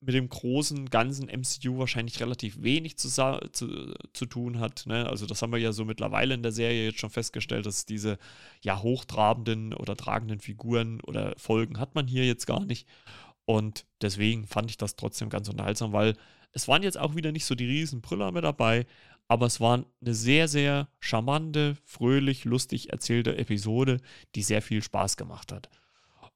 mit 0.00 0.14
dem 0.14 0.28
großen 0.28 0.88
ganzen 0.88 1.26
MCU 1.26 1.78
wahrscheinlich 1.78 2.20
relativ 2.20 2.62
wenig 2.62 2.96
zu, 2.96 3.08
zu, 3.52 3.94
zu 4.14 4.26
tun 4.26 4.58
hat. 4.58 4.86
Ne? 4.86 5.06
Also 5.06 5.26
das 5.26 5.42
haben 5.42 5.52
wir 5.52 5.58
ja 5.58 5.72
so 5.72 5.84
mittlerweile 5.84 6.34
in 6.34 6.42
der 6.42 6.52
Serie 6.52 6.86
jetzt 6.86 7.00
schon 7.00 7.10
festgestellt, 7.10 7.66
dass 7.66 7.84
diese 7.84 8.18
ja 8.62 8.80
hochtrabenden 8.80 9.74
oder 9.74 9.96
tragenden 9.96 10.40
Figuren 10.40 11.02
oder 11.02 11.34
Folgen 11.36 11.78
hat 11.78 11.94
man 11.94 12.06
hier 12.06 12.24
jetzt 12.24 12.46
gar 12.46 12.64
nicht. 12.64 12.88
Und 13.44 13.84
deswegen 14.00 14.46
fand 14.46 14.70
ich 14.70 14.78
das 14.78 14.96
trotzdem 14.96 15.28
ganz 15.28 15.48
unterhaltsam, 15.48 15.92
weil 15.92 16.16
es 16.52 16.66
waren 16.66 16.82
jetzt 16.82 16.98
auch 16.98 17.14
wieder 17.14 17.30
nicht 17.30 17.44
so 17.44 17.54
die 17.54 17.66
riesen 17.66 18.00
Brüller 18.00 18.32
mit 18.32 18.44
dabei, 18.44 18.86
aber 19.30 19.46
es 19.46 19.60
war 19.60 19.84
eine 20.00 20.14
sehr, 20.14 20.48
sehr 20.48 20.88
charmante, 20.98 21.76
fröhlich, 21.84 22.44
lustig 22.44 22.90
erzählte 22.90 23.38
Episode, 23.38 24.00
die 24.34 24.42
sehr 24.42 24.60
viel 24.60 24.82
Spaß 24.82 25.16
gemacht 25.16 25.52
hat. 25.52 25.70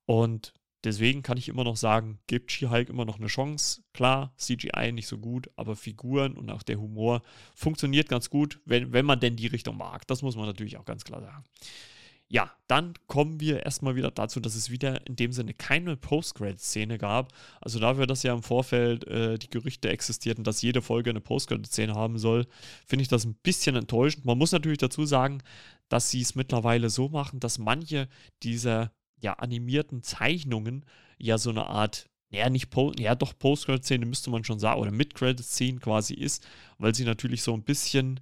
Und 0.06 0.52
deswegen 0.84 1.24
kann 1.24 1.36
ich 1.36 1.48
immer 1.48 1.64
noch 1.64 1.76
sagen, 1.76 2.20
gibt 2.28 2.52
She-Hulk 2.52 2.88
immer 2.88 3.04
noch 3.04 3.18
eine 3.18 3.26
Chance. 3.26 3.82
Klar, 3.94 4.32
CGI 4.36 4.92
nicht 4.92 5.08
so 5.08 5.18
gut, 5.18 5.50
aber 5.56 5.74
Figuren 5.74 6.36
und 6.36 6.52
auch 6.52 6.62
der 6.62 6.78
Humor 6.78 7.22
funktioniert 7.56 8.08
ganz 8.08 8.30
gut, 8.30 8.60
wenn, 8.64 8.92
wenn 8.92 9.06
man 9.06 9.18
denn 9.18 9.34
die 9.34 9.48
Richtung 9.48 9.76
mag. 9.76 10.06
Das 10.06 10.22
muss 10.22 10.36
man 10.36 10.46
natürlich 10.46 10.76
auch 10.76 10.84
ganz 10.84 11.02
klar 11.02 11.20
sagen. 11.20 11.44
Ja, 12.34 12.50
dann 12.66 12.94
kommen 13.06 13.38
wir 13.38 13.64
erstmal 13.64 13.94
wieder 13.94 14.10
dazu, 14.10 14.40
dass 14.40 14.56
es 14.56 14.68
wieder 14.68 15.06
in 15.06 15.14
dem 15.14 15.30
Sinne 15.30 15.54
keine 15.54 15.96
Post-Credit-Szene 15.96 16.98
gab. 16.98 17.32
Also 17.60 17.78
dafür, 17.78 18.08
dass 18.08 18.24
ja 18.24 18.34
im 18.34 18.42
Vorfeld 18.42 19.06
äh, 19.06 19.38
die 19.38 19.48
Gerüchte 19.48 19.88
existierten, 19.88 20.42
dass 20.42 20.60
jede 20.60 20.82
Folge 20.82 21.10
eine 21.10 21.20
Post-Credit-Szene 21.20 21.94
haben 21.94 22.18
soll, 22.18 22.48
finde 22.86 23.02
ich 23.02 23.08
das 23.08 23.24
ein 23.24 23.36
bisschen 23.36 23.76
enttäuschend. 23.76 24.24
Man 24.24 24.36
muss 24.36 24.50
natürlich 24.50 24.78
dazu 24.78 25.06
sagen, 25.06 25.44
dass 25.88 26.10
sie 26.10 26.22
es 26.22 26.34
mittlerweile 26.34 26.90
so 26.90 27.08
machen, 27.08 27.38
dass 27.38 27.60
manche 27.60 28.08
dieser 28.42 28.90
ja, 29.20 29.34
animierten 29.34 30.02
Zeichnungen 30.02 30.86
ja 31.18 31.38
so 31.38 31.50
eine 31.50 31.66
Art 31.66 32.10
ja, 32.30 32.50
nicht 32.50 32.68
Post, 32.70 32.98
ja, 32.98 33.14
doch 33.14 33.38
Post-Credit-Szene 33.38 34.06
müsste 34.06 34.30
man 34.30 34.42
schon 34.42 34.58
sagen, 34.58 34.80
oder 34.80 34.90
Mid-Credit-Szene 34.90 35.78
quasi 35.78 36.14
ist, 36.14 36.44
weil 36.78 36.96
sie 36.96 37.04
natürlich 37.04 37.44
so 37.44 37.54
ein 37.54 37.62
bisschen 37.62 38.18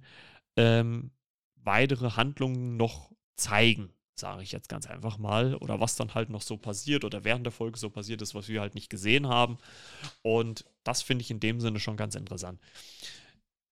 ähm, 0.55 1.09
weitere 1.55 2.11
Handlungen 2.11 2.77
noch 2.77 3.09
zeigen, 3.35 3.89
sage 4.15 4.43
ich 4.43 4.51
jetzt 4.51 4.69
ganz 4.69 4.87
einfach 4.87 5.17
mal, 5.17 5.55
oder 5.55 5.79
was 5.79 5.95
dann 5.95 6.13
halt 6.13 6.29
noch 6.29 6.41
so 6.41 6.57
passiert 6.57 7.03
oder 7.03 7.23
während 7.23 7.45
der 7.45 7.51
Folge 7.51 7.79
so 7.79 7.89
passiert 7.89 8.21
ist, 8.21 8.35
was 8.35 8.47
wir 8.47 8.61
halt 8.61 8.75
nicht 8.75 8.89
gesehen 8.89 9.27
haben. 9.27 9.57
Und 10.21 10.65
das 10.83 11.01
finde 11.01 11.23
ich 11.23 11.31
in 11.31 11.39
dem 11.39 11.59
Sinne 11.59 11.79
schon 11.79 11.97
ganz 11.97 12.15
interessant. 12.15 12.59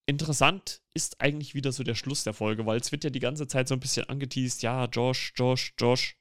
Interessant 0.07 0.81
ist 0.93 1.21
eigentlich 1.21 1.53
wieder 1.53 1.71
so 1.71 1.83
der 1.83 1.95
Schluss 1.95 2.23
der 2.23 2.33
Folge, 2.33 2.65
weil 2.65 2.79
es 2.79 2.91
wird 2.91 3.03
ja 3.03 3.09
die 3.09 3.19
ganze 3.19 3.47
Zeit 3.47 3.67
so 3.67 3.75
ein 3.75 3.79
bisschen 3.79 4.09
angeteased, 4.09 4.63
ja, 4.63 4.85
Josh, 4.85 5.33
Josh, 5.35 5.73
Josh, 5.79 6.17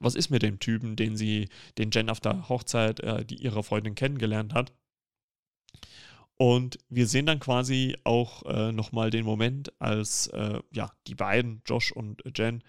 was 0.00 0.14
ist 0.14 0.30
mit 0.30 0.42
dem 0.42 0.58
Typen, 0.58 0.96
den 0.96 1.16
sie, 1.16 1.48
den 1.78 1.90
Jen 1.90 2.10
auf 2.10 2.20
der 2.20 2.48
Hochzeit, 2.48 3.00
äh, 3.00 3.24
die 3.24 3.36
ihre 3.36 3.62
Freundin 3.62 3.94
kennengelernt 3.94 4.54
hat. 4.54 4.72
Und 6.36 6.78
wir 6.88 7.06
sehen 7.06 7.26
dann 7.26 7.38
quasi 7.38 7.96
auch 8.02 8.42
äh, 8.46 8.72
nochmal 8.72 9.10
den 9.10 9.24
Moment, 9.24 9.72
als 9.80 10.26
äh, 10.28 10.60
ja, 10.72 10.90
die 11.06 11.14
beiden, 11.14 11.62
Josh 11.64 11.92
und 11.92 12.22
Jen, 12.36 12.64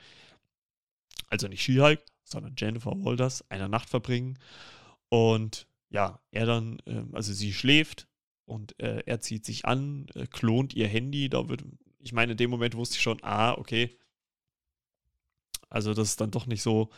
also 1.27 1.47
nicht 1.47 1.63
She-Hulk, 1.63 2.03
sondern 2.23 2.55
Jennifer 2.57 2.91
Walters, 3.03 3.49
eine 3.49 3.69
Nacht 3.69 3.89
verbringen. 3.89 4.39
Und 5.09 5.67
ja, 5.89 6.19
er 6.31 6.45
dann, 6.45 6.79
äh, 6.85 7.03
also 7.13 7.33
sie 7.33 7.53
schläft 7.53 8.07
und 8.45 8.79
äh, 8.79 9.03
er 9.05 9.21
zieht 9.21 9.45
sich 9.45 9.65
an, 9.65 10.07
äh, 10.15 10.27
klont 10.27 10.73
ihr 10.73 10.88
Handy. 10.88 11.29
Da 11.29 11.47
wird, 11.49 11.63
ich 11.99 12.13
meine, 12.13 12.33
in 12.33 12.38
dem 12.38 12.49
Moment 12.49 12.75
wusste 12.75 12.95
ich 12.95 13.01
schon, 13.01 13.23
ah, 13.23 13.53
okay, 13.53 13.97
also 15.69 15.93
das 15.93 16.09
ist 16.09 16.21
dann 16.21 16.31
doch 16.31 16.45
nicht 16.45 16.61
so 16.61 16.89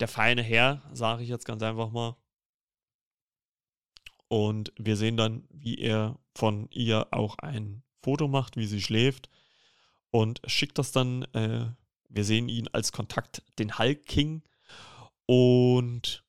der 0.00 0.08
feine 0.08 0.42
Herr, 0.42 0.82
sage 0.92 1.22
ich 1.22 1.28
jetzt 1.28 1.46
ganz 1.46 1.62
einfach 1.62 1.90
mal. 1.90 2.16
Und 4.28 4.72
wir 4.76 4.96
sehen 4.96 5.16
dann, 5.16 5.44
wie 5.50 5.78
er 5.78 6.18
von 6.34 6.68
ihr 6.70 7.08
auch 7.12 7.38
ein 7.38 7.82
Foto 8.02 8.26
macht, 8.26 8.56
wie 8.56 8.66
sie 8.66 8.80
schläft 8.80 9.30
und 10.10 10.40
schickt 10.46 10.78
das 10.78 10.92
dann. 10.92 11.22
Äh, 11.34 11.66
wir 12.14 12.24
sehen 12.24 12.48
ihn 12.48 12.68
als 12.68 12.92
Kontakt, 12.92 13.42
den 13.58 13.78
Hulk 13.78 14.06
King 14.06 14.42
und 15.26 16.24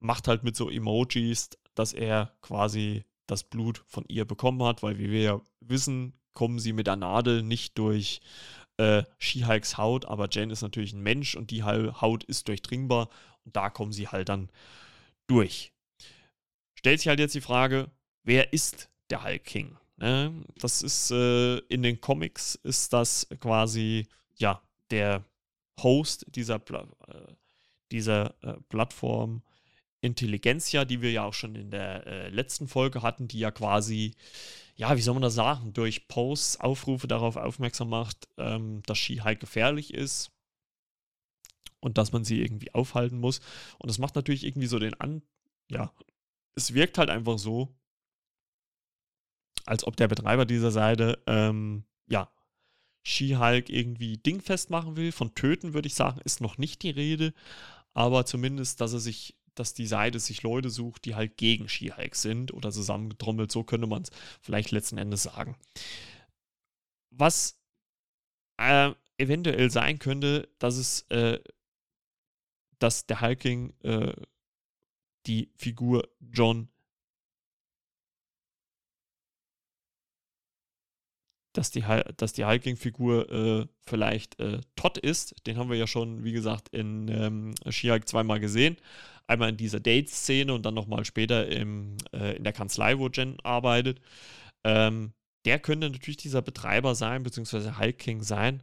macht 0.00 0.28
halt 0.28 0.42
mit 0.44 0.56
so 0.56 0.70
Emojis, 0.70 1.50
dass 1.74 1.92
er 1.92 2.34
quasi 2.42 3.04
das 3.26 3.44
Blut 3.44 3.84
von 3.86 4.04
ihr 4.08 4.24
bekommen 4.24 4.62
hat, 4.62 4.82
weil 4.82 4.98
wie 4.98 5.10
wir 5.10 5.22
ja 5.22 5.40
wissen, 5.60 6.14
kommen 6.32 6.58
sie 6.58 6.72
mit 6.72 6.86
der 6.86 6.96
Nadel 6.96 7.42
nicht 7.42 7.78
durch 7.78 8.20
äh, 8.76 9.02
She-Hulks 9.18 9.76
Haut, 9.76 10.04
aber 10.06 10.28
Jen 10.30 10.50
ist 10.50 10.62
natürlich 10.62 10.92
ein 10.92 11.02
Mensch 11.02 11.36
und 11.36 11.50
die 11.50 11.62
Haut 11.62 12.24
ist 12.24 12.48
durchdringbar 12.48 13.08
und 13.44 13.56
da 13.56 13.70
kommen 13.70 13.92
sie 13.92 14.08
halt 14.08 14.28
dann 14.28 14.50
durch. 15.26 15.72
Stellt 16.74 17.00
sich 17.00 17.08
halt 17.08 17.18
jetzt 17.20 17.34
die 17.34 17.40
Frage, 17.40 17.90
wer 18.22 18.52
ist 18.52 18.88
der 19.10 19.24
Hulk 19.24 19.44
King? 19.44 19.76
Ne? 19.96 20.44
Das 20.56 20.82
ist 20.82 21.10
äh, 21.10 21.58
in 21.58 21.82
den 21.82 22.00
Comics 22.00 22.54
ist 22.54 22.92
das 22.92 23.28
quasi 23.40 24.06
ja 24.36 24.62
der 24.90 25.24
Host 25.80 26.26
dieser, 26.34 26.56
äh, 26.56 27.34
dieser 27.92 28.34
äh, 28.42 28.54
Plattform 28.68 29.42
Intelligenzia, 30.00 30.84
die 30.84 31.02
wir 31.02 31.10
ja 31.10 31.24
auch 31.24 31.34
schon 31.34 31.54
in 31.56 31.70
der 31.70 32.06
äh, 32.06 32.28
letzten 32.28 32.68
Folge 32.68 33.02
hatten, 33.02 33.26
die 33.26 33.40
ja 33.40 33.50
quasi 33.50 34.14
ja, 34.78 34.96
wie 34.96 35.02
soll 35.02 35.14
man 35.14 35.22
das 35.22 35.34
sagen, 35.34 35.72
durch 35.72 36.06
Posts, 36.06 36.60
Aufrufe 36.60 37.08
darauf 37.08 37.36
aufmerksam 37.36 37.88
macht, 37.88 38.28
ähm, 38.36 38.80
dass 38.86 38.96
Ski 38.96 39.16
halt 39.16 39.40
gefährlich 39.40 39.92
ist 39.92 40.30
und 41.80 41.98
dass 41.98 42.12
man 42.12 42.24
sie 42.24 42.40
irgendwie 42.40 42.72
aufhalten 42.74 43.18
muss. 43.18 43.40
Und 43.78 43.90
das 43.90 43.98
macht 43.98 44.14
natürlich 44.14 44.44
irgendwie 44.44 44.68
so 44.68 44.78
den 44.78 44.94
An, 44.94 45.22
ja, 45.68 45.92
es 46.54 46.74
wirkt 46.74 46.96
halt 46.96 47.10
einfach 47.10 47.38
so, 47.38 47.76
als 49.66 49.84
ob 49.84 49.96
der 49.96 50.06
Betreiber 50.06 50.46
dieser 50.46 50.70
Seite, 50.70 51.20
ähm, 51.26 51.84
ja, 52.06 52.30
She-Hulk 53.08 53.70
irgendwie 53.70 54.18
dingfest 54.18 54.70
machen 54.70 54.96
will. 54.96 55.12
Von 55.12 55.34
töten 55.34 55.72
würde 55.72 55.86
ich 55.86 55.94
sagen, 55.94 56.20
ist 56.24 56.40
noch 56.40 56.58
nicht 56.58 56.82
die 56.82 56.90
Rede, 56.90 57.32
aber 57.94 58.26
zumindest, 58.26 58.80
dass 58.80 58.92
er 58.92 59.00
sich 59.00 59.34
dass 59.54 59.74
die 59.74 59.88
Seite 59.88 60.20
sich 60.20 60.44
Leute 60.44 60.70
sucht, 60.70 61.04
die 61.04 61.16
halt 61.16 61.36
gegen 61.36 61.68
She-Hulk 61.68 62.14
sind 62.14 62.54
oder 62.54 62.70
zusammengetrommelt. 62.70 63.50
So 63.50 63.64
könnte 63.64 63.88
man 63.88 64.02
es 64.02 64.10
vielleicht 64.40 64.70
letzten 64.70 64.98
Endes 64.98 65.24
sagen. 65.24 65.56
Was 67.10 67.58
äh, 68.56 68.92
eventuell 69.16 69.68
sein 69.72 69.98
könnte, 69.98 70.48
dass 70.60 70.76
es, 70.76 71.02
äh, 71.08 71.40
dass 72.78 73.06
der 73.06 73.20
Hulking 73.20 73.74
äh, 73.82 74.12
die 75.26 75.50
Figur 75.56 76.08
John 76.20 76.68
dass 81.58 81.72
die, 81.72 81.84
dass 82.16 82.32
die 82.32 82.44
Hulking-Figur 82.44 83.30
äh, 83.32 83.66
vielleicht 83.84 84.38
äh, 84.38 84.60
Todd 84.76 84.96
ist. 84.96 85.34
Den 85.46 85.58
haben 85.58 85.70
wir 85.70 85.76
ja 85.76 85.88
schon, 85.88 86.22
wie 86.22 86.30
gesagt, 86.30 86.68
in 86.68 87.08
ähm, 87.08 87.54
She-Hulk 87.68 88.08
zweimal 88.08 88.38
gesehen. 88.38 88.76
Einmal 89.26 89.48
in 89.50 89.56
dieser 89.56 89.80
Date-Szene 89.80 90.54
und 90.54 90.64
dann 90.64 90.74
nochmal 90.74 91.04
später 91.04 91.48
im, 91.48 91.96
äh, 92.12 92.36
in 92.36 92.44
der 92.44 92.52
Kanzlei, 92.52 92.98
wo 92.98 93.08
Jen 93.08 93.40
arbeitet. 93.42 94.00
Ähm, 94.62 95.12
der 95.44 95.58
könnte 95.58 95.90
natürlich 95.90 96.18
dieser 96.18 96.42
Betreiber 96.42 96.94
sein, 96.94 97.24
beziehungsweise 97.24 97.78
Hulking 97.78 98.22
sein. 98.22 98.62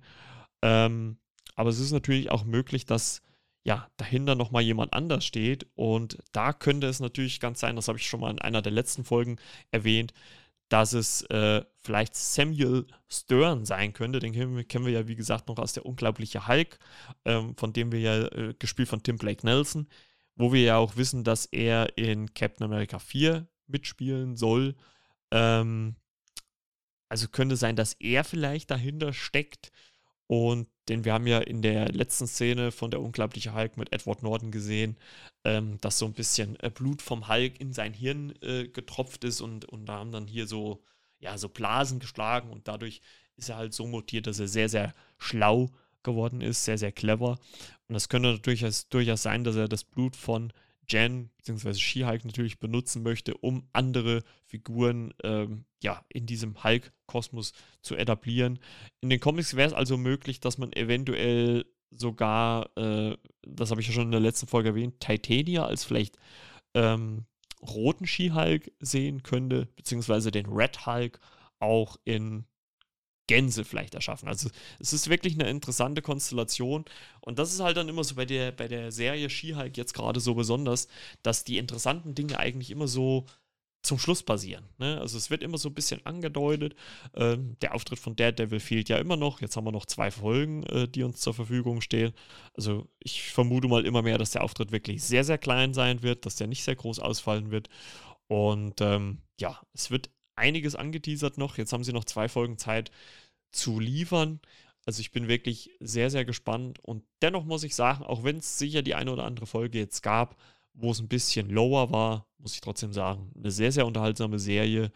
Ähm, 0.62 1.18
aber 1.56 1.70
es 1.70 1.80
ist 1.80 1.92
natürlich 1.92 2.32
auch 2.32 2.46
möglich, 2.46 2.86
dass 2.86 3.22
ja, 3.66 3.90
dahinter 3.98 4.36
nochmal 4.36 4.62
jemand 4.62 4.94
anders 4.94 5.26
steht. 5.26 5.68
Und 5.76 6.18
da 6.32 6.54
könnte 6.54 6.88
es 6.88 7.02
natürlich 7.02 7.42
ganz 7.42 7.60
sein, 7.60 7.76
das 7.76 7.90
habe 7.90 7.98
ich 7.98 8.08
schon 8.08 8.22
mal 8.22 8.32
in 8.32 8.40
einer 8.40 8.62
der 8.62 8.72
letzten 8.72 9.04
Folgen 9.04 9.38
erwähnt, 9.72 10.14
dass 10.70 10.94
es 10.94 11.22
äh, 11.24 11.64
vielleicht 11.82 12.16
Samuel 12.16 12.88
Stern 13.08 13.66
sein 13.66 13.94
könnte. 13.94 14.20
Den 14.20 14.34
kennen 14.34 14.86
wir, 14.86 14.92
ja, 14.92 15.08
wie 15.08 15.16
gesagt, 15.16 15.48
noch 15.48 15.58
aus 15.58 15.74
der 15.74 15.86
unglaubliche 15.86 16.48
Hulk, 16.48 16.80
ähm, 17.26 17.56
von 17.56 17.74
dem 17.74 17.92
wir 17.92 18.00
ja 18.00 18.26
äh, 18.28 18.54
gespielt 18.58 18.90
von 18.90 19.04
Tim 19.04 19.18
Blake 19.18 19.46
Nelson, 19.46 19.88
wo 20.36 20.52
wir 20.52 20.62
ja 20.62 20.78
auch 20.78 20.98
wissen, 20.98 21.24
dass 21.24 21.46
er 21.46 21.98
in 21.98 22.34
Captain 22.34 22.66
America 22.66 23.00
4 23.00 23.48
mitspielen 23.68 24.36
soll. 24.36 24.76
Ähm, 25.32 25.96
also 27.10 27.28
könnte 27.28 27.56
sein, 27.56 27.76
dass 27.76 27.94
er 27.94 28.24
vielleicht 28.24 28.72
dahinter 28.72 29.14
steckt. 29.14 29.72
Und 30.28 30.68
denn 30.88 31.04
wir 31.04 31.14
haben 31.14 31.28
ja 31.28 31.40
in 31.40 31.62
der 31.62 31.92
letzten 31.92 32.28
Szene 32.28 32.72
von 32.72 32.92
der 32.92 33.02
unglaubliche 33.02 33.54
Hulk 33.54 33.78
mit 33.78 33.92
Edward 33.92 34.24
Norton 34.24 34.52
gesehen, 34.52 34.98
ähm, 35.44 35.80
dass 35.82 35.98
so 35.98 36.06
ein 36.06 36.14
bisschen 36.14 36.60
äh, 36.60 36.70
Blut 36.70 37.02
vom 37.02 37.28
Hulk 37.28 37.60
in 37.60 37.74
sein 37.74 37.94
Hirn 37.94 38.34
äh, 38.42 38.68
getropft 38.68 39.24
ist 39.24 39.42
und, 39.42 39.66
und 39.66 39.88
da 39.88 39.94
haben 40.00 40.12
dann 40.12 40.28
hier 40.28 40.48
so, 40.48 40.84
ja, 41.20 41.38
so 41.38 41.50
Blasen 41.50 42.00
geschlagen 42.00 42.50
und 42.52 42.68
dadurch 42.68 43.02
ist 43.36 43.50
er 43.50 43.58
halt 43.58 43.74
so 43.74 43.88
mutiert, 43.88 44.28
dass 44.28 44.40
er 44.40 44.48
sehr, 44.48 44.70
sehr 44.70 44.94
schlau 45.18 45.72
geworden 46.04 46.42
ist, 46.42 46.66
sehr, 46.66 46.78
sehr 46.78 46.92
clever. 46.92 47.40
Und 47.88 47.94
das 47.94 48.10
könnte 48.10 48.32
natürlich 48.32 48.64
durchaus 48.90 49.22
sein, 49.24 49.44
dass 49.44 49.56
er 49.56 49.68
das 49.68 49.84
Blut 49.84 50.16
von 50.16 50.54
Jen 50.88 51.30
bzw. 51.38 51.74
She-Hulk 51.74 52.26
natürlich 52.26 52.60
benutzen 52.60 53.04
möchte, 53.04 53.36
um 53.36 53.68
andere 53.74 54.24
Figuren 54.46 55.14
ähm, 55.24 55.66
ja, 55.84 56.04
in 56.10 56.26
diesem 56.26 56.64
Hulk-Kosmos 56.64 57.54
zu 57.82 57.96
etablieren. 57.96 58.60
In 59.02 59.10
den 59.10 59.20
Comics 59.20 59.56
wäre 59.56 59.68
es 59.68 59.74
also 59.74 59.98
möglich, 59.98 60.40
dass 60.40 60.58
man 60.58 60.74
eventuell 60.74 61.66
sogar, 61.92 62.70
äh, 62.78 63.16
das 63.44 63.72
habe 63.72 63.82
ich 63.82 63.88
ja 63.88 63.94
schon 63.94 64.06
in 64.06 64.12
der 64.12 64.20
letzten 64.20 64.48
Folge 64.48 64.70
erwähnt, 64.70 65.00
Titania 65.00 65.66
als 65.66 65.84
vielleicht 65.84 66.18
ähm, 66.74 67.26
roten 67.62 68.08
She-Hulk 68.08 68.72
sehen 68.80 69.24
könnte, 69.24 69.68
beziehungsweise 69.76 70.32
den 70.32 70.48
Red 70.48 70.86
Hulk 70.86 71.20
auch 71.60 71.98
in 72.04 72.46
Gänse 73.28 73.66
vielleicht 73.66 73.96
erschaffen. 73.96 74.28
Also 74.28 74.50
es 74.80 74.94
ist 74.94 75.10
wirklich 75.10 75.34
eine 75.34 75.50
interessante 75.50 76.02
Konstellation 76.02 76.86
und 77.22 77.40
das 77.40 77.54
ist 77.54 77.60
halt 77.60 77.78
dann 77.78 77.90
immer 77.90 78.04
so 78.04 78.16
bei 78.16 78.26
der, 78.26 78.52
bei 78.52 78.68
der 78.68 78.92
Serie 78.92 79.30
She-Hulk 79.30 79.78
jetzt 79.78 79.94
gerade 79.94 80.20
so 80.20 80.36
besonders, 80.36 80.88
dass 81.24 81.44
die 81.44 81.58
interessanten 81.58 82.16
Dinge 82.16 82.38
eigentlich 82.38 82.72
immer 82.72 82.88
so 82.88 83.26
zum 83.86 84.00
Schluss 84.00 84.24
passieren. 84.24 84.66
Ne? 84.78 85.00
Also 85.00 85.18
es 85.18 85.30
wird 85.30 85.44
immer 85.44 85.58
so 85.58 85.70
ein 85.70 85.74
bisschen 85.74 86.06
angedeutet. 86.06 86.76
Ähm, 87.16 87.56
der 87.62 87.76
Auftritt 87.76 88.00
von 88.00 88.16
Daredevil 88.16 88.60
fehlt 88.60 88.90
ja 88.90 88.98
immer 88.98 89.16
noch. 89.16 89.42
Jetzt 89.42 89.56
haben 89.56 89.66
wir 89.66 89.72
noch 89.72 89.86
zwei 89.86 90.12
Folgen, 90.12 90.64
äh, 90.64 90.88
die 90.88 91.04
uns 91.04 91.22
zur 91.22 91.34
Verfügung 91.34 91.82
stehen. 91.82 92.14
Also 92.56 92.88
ich 93.00 93.30
vermute 93.32 93.68
mal 93.68 93.86
immer 93.86 94.02
mehr, 94.02 94.18
dass 94.18 94.32
der 94.32 94.44
Auftritt 94.44 94.72
wirklich 94.72 95.04
sehr, 95.04 95.24
sehr 95.24 95.38
klein 95.38 95.74
sein 95.74 96.02
wird, 96.04 96.26
dass 96.26 96.36
der 96.36 96.48
nicht 96.48 96.64
sehr 96.64 96.76
groß 96.76 97.00
ausfallen 97.00 97.52
wird. 97.52 97.70
Und 98.28 98.82
ähm, 98.82 99.20
ja, 99.40 99.62
es 99.74 99.92
wird 99.92 100.10
einiges 100.36 100.76
angeteasert 100.76 101.38
noch. 101.38 101.58
Jetzt 101.58 101.74
haben 101.74 101.84
sie 101.84 101.94
noch 101.94 102.06
zwei 102.06 102.28
Folgen 102.30 102.58
Zeit 102.58 102.92
zu 103.52 103.80
liefern. 103.80 104.40
Also 104.86 105.02
ich 105.02 105.12
bin 105.12 105.28
wirklich 105.28 105.72
sehr, 105.80 106.10
sehr 106.10 106.26
gespannt. 106.26 106.80
Und 106.80 107.04
dennoch 107.22 107.46
muss 107.46 107.64
ich 107.64 107.76
sagen, 107.76 108.04
auch 108.04 108.24
wenn 108.24 108.38
es 108.38 108.60
sicher 108.60 108.82
die 108.82 108.96
eine 108.96 109.12
oder 109.12 109.24
andere 109.24 109.48
Folge 109.48 109.80
jetzt 109.80 110.02
gab, 110.02 110.36
wo 110.74 110.92
es 110.92 111.00
ein 111.00 111.08
bisschen 111.08 111.50
lower 111.50 111.92
war, 111.92 112.28
muss 112.38 112.54
ich 112.54 112.62
trotzdem 112.62 112.94
sagen, 112.94 113.32
eine 113.36 113.52
sehr, 113.52 113.72
sehr 113.72 113.88
unterhaltsame 113.88 114.40
Serie. 114.40 114.92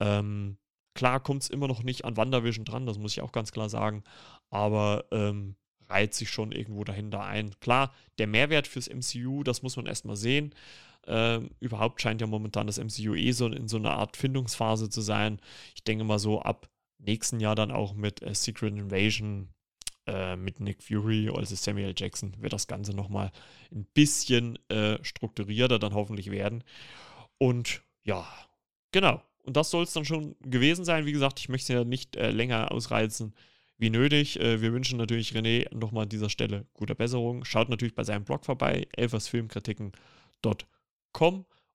Ähm, 0.00 0.56
klar 0.94 1.20
kommt 1.20 1.42
es 1.42 1.50
immer 1.50 1.68
noch 1.68 1.82
nicht 1.82 2.04
an 2.04 2.16
WandaVision 2.16 2.64
dran, 2.64 2.86
das 2.86 2.98
muss 2.98 3.12
ich 3.12 3.20
auch 3.20 3.32
ganz 3.32 3.52
klar 3.52 3.68
sagen. 3.68 4.02
Aber 4.50 5.04
ähm, 5.12 5.54
reiht 5.88 6.14
sich 6.14 6.30
schon 6.30 6.52
irgendwo 6.52 6.84
dahinter 6.84 7.24
ein. 7.24 7.52
Klar, 7.60 7.94
der 8.18 8.26
Mehrwert 8.26 8.66
fürs 8.66 8.88
MCU, 8.88 9.42
das 9.42 9.62
muss 9.62 9.76
man 9.76 9.86
erstmal 9.86 10.16
sehen. 10.16 10.54
Ähm, 11.06 11.50
überhaupt 11.60 12.02
scheint 12.02 12.20
ja 12.20 12.26
momentan 12.26 12.66
das 12.66 12.78
MCU 12.78 13.14
eh 13.14 13.32
so 13.32 13.46
in 13.46 13.68
so 13.68 13.78
einer 13.78 13.92
Art 13.92 14.16
Findungsphase 14.16 14.90
zu 14.90 15.00
sein. 15.00 15.40
Ich 15.74 15.84
denke 15.84 16.04
mal 16.04 16.18
so 16.18 16.42
ab 16.42 16.68
nächsten 16.98 17.40
Jahr 17.40 17.54
dann 17.54 17.70
auch 17.70 17.94
mit 17.94 18.22
äh, 18.22 18.34
Secret 18.34 18.76
Invasion, 18.76 19.48
äh, 20.06 20.36
mit 20.36 20.60
Nick 20.60 20.82
Fury, 20.82 21.30
also 21.34 21.54
Samuel 21.54 21.94
Jackson, 21.96 22.34
wird 22.40 22.52
das 22.52 22.66
Ganze 22.66 22.94
nochmal 22.94 23.30
ein 23.72 23.86
bisschen 23.94 24.58
äh, 24.68 25.02
strukturierter 25.02 25.78
dann 25.78 25.94
hoffentlich 25.94 26.30
werden. 26.30 26.64
Und 27.38 27.82
ja, 28.04 28.26
genau. 28.92 29.22
Und 29.44 29.56
das 29.56 29.70
soll 29.70 29.84
es 29.84 29.94
dann 29.94 30.04
schon 30.04 30.36
gewesen 30.42 30.84
sein. 30.84 31.06
Wie 31.06 31.12
gesagt, 31.12 31.40
ich 31.40 31.48
möchte 31.48 31.72
es 31.72 31.78
ja 31.78 31.84
nicht 31.84 32.16
äh, 32.16 32.30
länger 32.30 32.70
ausreizen 32.70 33.34
wie 33.78 33.90
nötig. 33.90 34.38
Äh, 34.40 34.60
wir 34.60 34.72
wünschen 34.72 34.98
natürlich 34.98 35.32
René 35.32 35.72
nochmal 35.74 36.02
an 36.02 36.08
dieser 36.10 36.28
Stelle 36.28 36.66
gute 36.74 36.94
Besserung. 36.94 37.44
Schaut 37.44 37.70
natürlich 37.70 37.94
bei 37.94 38.04
seinem 38.04 38.24
Blog 38.24 38.44
vorbei, 38.44 38.86
elfersfilmkritiken.com 38.96 40.77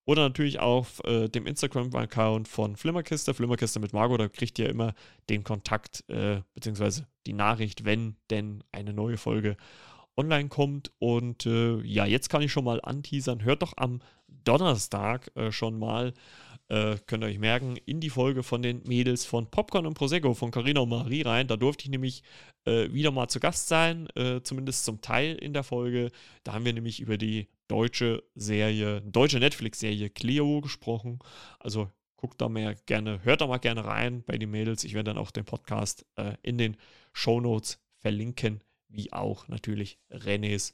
oder 0.05 0.23
natürlich 0.23 0.59
auf 0.59 1.01
äh, 1.05 1.29
dem 1.29 1.45
Instagram-Account 1.47 2.47
von 2.47 2.75
Flimmerkiste, 2.75 3.33
Flimmerkiste 3.33 3.79
mit 3.79 3.93
Margot. 3.93 4.19
Da 4.19 4.27
kriegt 4.27 4.59
ihr 4.59 4.69
immer 4.69 4.93
den 5.29 5.43
Kontakt 5.43 6.03
äh, 6.09 6.41
bzw. 6.55 7.03
die 7.25 7.33
Nachricht, 7.33 7.85
wenn 7.85 8.17
denn 8.29 8.63
eine 8.71 8.93
neue 8.93 9.17
Folge 9.17 9.55
online 10.17 10.49
kommt. 10.49 10.91
Und 10.99 11.45
äh, 11.45 11.81
ja, 11.81 12.05
jetzt 12.05 12.29
kann 12.29 12.41
ich 12.41 12.51
schon 12.51 12.65
mal 12.65 12.81
anteasern. 12.81 13.43
Hört 13.43 13.61
doch 13.61 13.73
am 13.77 14.01
Donnerstag 14.27 15.31
äh, 15.35 15.51
schon 15.51 15.79
mal 15.79 16.13
äh, 16.69 16.97
könnt 17.05 17.23
ihr 17.23 17.27
euch 17.27 17.39
merken, 17.39 17.77
in 17.85 17.99
die 17.99 18.09
Folge 18.09 18.41
von 18.41 18.61
den 18.61 18.81
Mädels 18.87 19.25
von 19.25 19.49
Popcorn 19.49 19.85
und 19.85 19.95
Prosecco 19.95 20.33
von 20.33 20.51
Carina 20.51 20.81
und 20.81 20.89
Marie 20.89 21.21
rein. 21.21 21.47
Da 21.47 21.57
durfte 21.57 21.83
ich 21.83 21.89
nämlich 21.89 22.23
äh, 22.65 22.91
wieder 22.91 23.11
mal 23.11 23.27
zu 23.27 23.39
Gast 23.39 23.67
sein, 23.67 24.07
äh, 24.15 24.41
zumindest 24.41 24.85
zum 24.85 25.01
Teil 25.01 25.35
in 25.35 25.53
der 25.53 25.63
Folge. 25.63 26.09
Da 26.43 26.53
haben 26.53 26.65
wir 26.65 26.73
nämlich 26.73 26.99
über 26.99 27.17
die 27.17 27.47
deutsche 27.67 28.23
Serie, 28.35 29.01
deutsche 29.01 29.39
Netflix-Serie 29.39 30.09
Cleo 30.09 30.61
gesprochen. 30.61 31.19
Also 31.59 31.89
guckt 32.17 32.39
da 32.39 32.49
mal 32.49 32.75
gerne, 32.85 33.23
hört 33.23 33.41
da 33.41 33.47
mal 33.47 33.57
gerne 33.57 33.85
rein 33.85 34.23
bei 34.23 34.37
den 34.37 34.51
Mädels. 34.51 34.83
Ich 34.83 34.93
werde 34.93 35.11
dann 35.11 35.17
auch 35.17 35.31
den 35.31 35.45
Podcast 35.45 36.05
äh, 36.15 36.35
in 36.41 36.57
den 36.57 36.77
Show 37.11 37.41
Notes 37.41 37.79
verlinken, 37.97 38.61
wie 38.87 39.11
auch 39.11 39.47
natürlich 39.47 39.99
Renés 40.09 40.73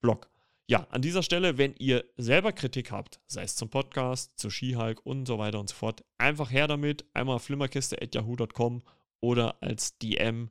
Blog. 0.00 0.28
Ja, 0.66 0.86
an 0.90 1.02
dieser 1.02 1.22
Stelle, 1.24 1.58
wenn 1.58 1.74
ihr 1.78 2.04
selber 2.16 2.52
Kritik 2.52 2.92
habt, 2.92 3.20
sei 3.26 3.42
es 3.42 3.56
zum 3.56 3.70
Podcast, 3.70 4.38
zu 4.38 4.50
Skihulk 4.50 5.04
und 5.04 5.26
so 5.26 5.36
weiter 5.38 5.58
und 5.58 5.68
so 5.68 5.74
fort, 5.74 6.04
einfach 6.16 6.52
her 6.52 6.68
damit. 6.68 7.04
Einmal 7.12 7.40
flimmerkiste.yahoo.com 7.40 8.82
oder 9.20 9.60
als 9.60 9.98
DM, 9.98 10.50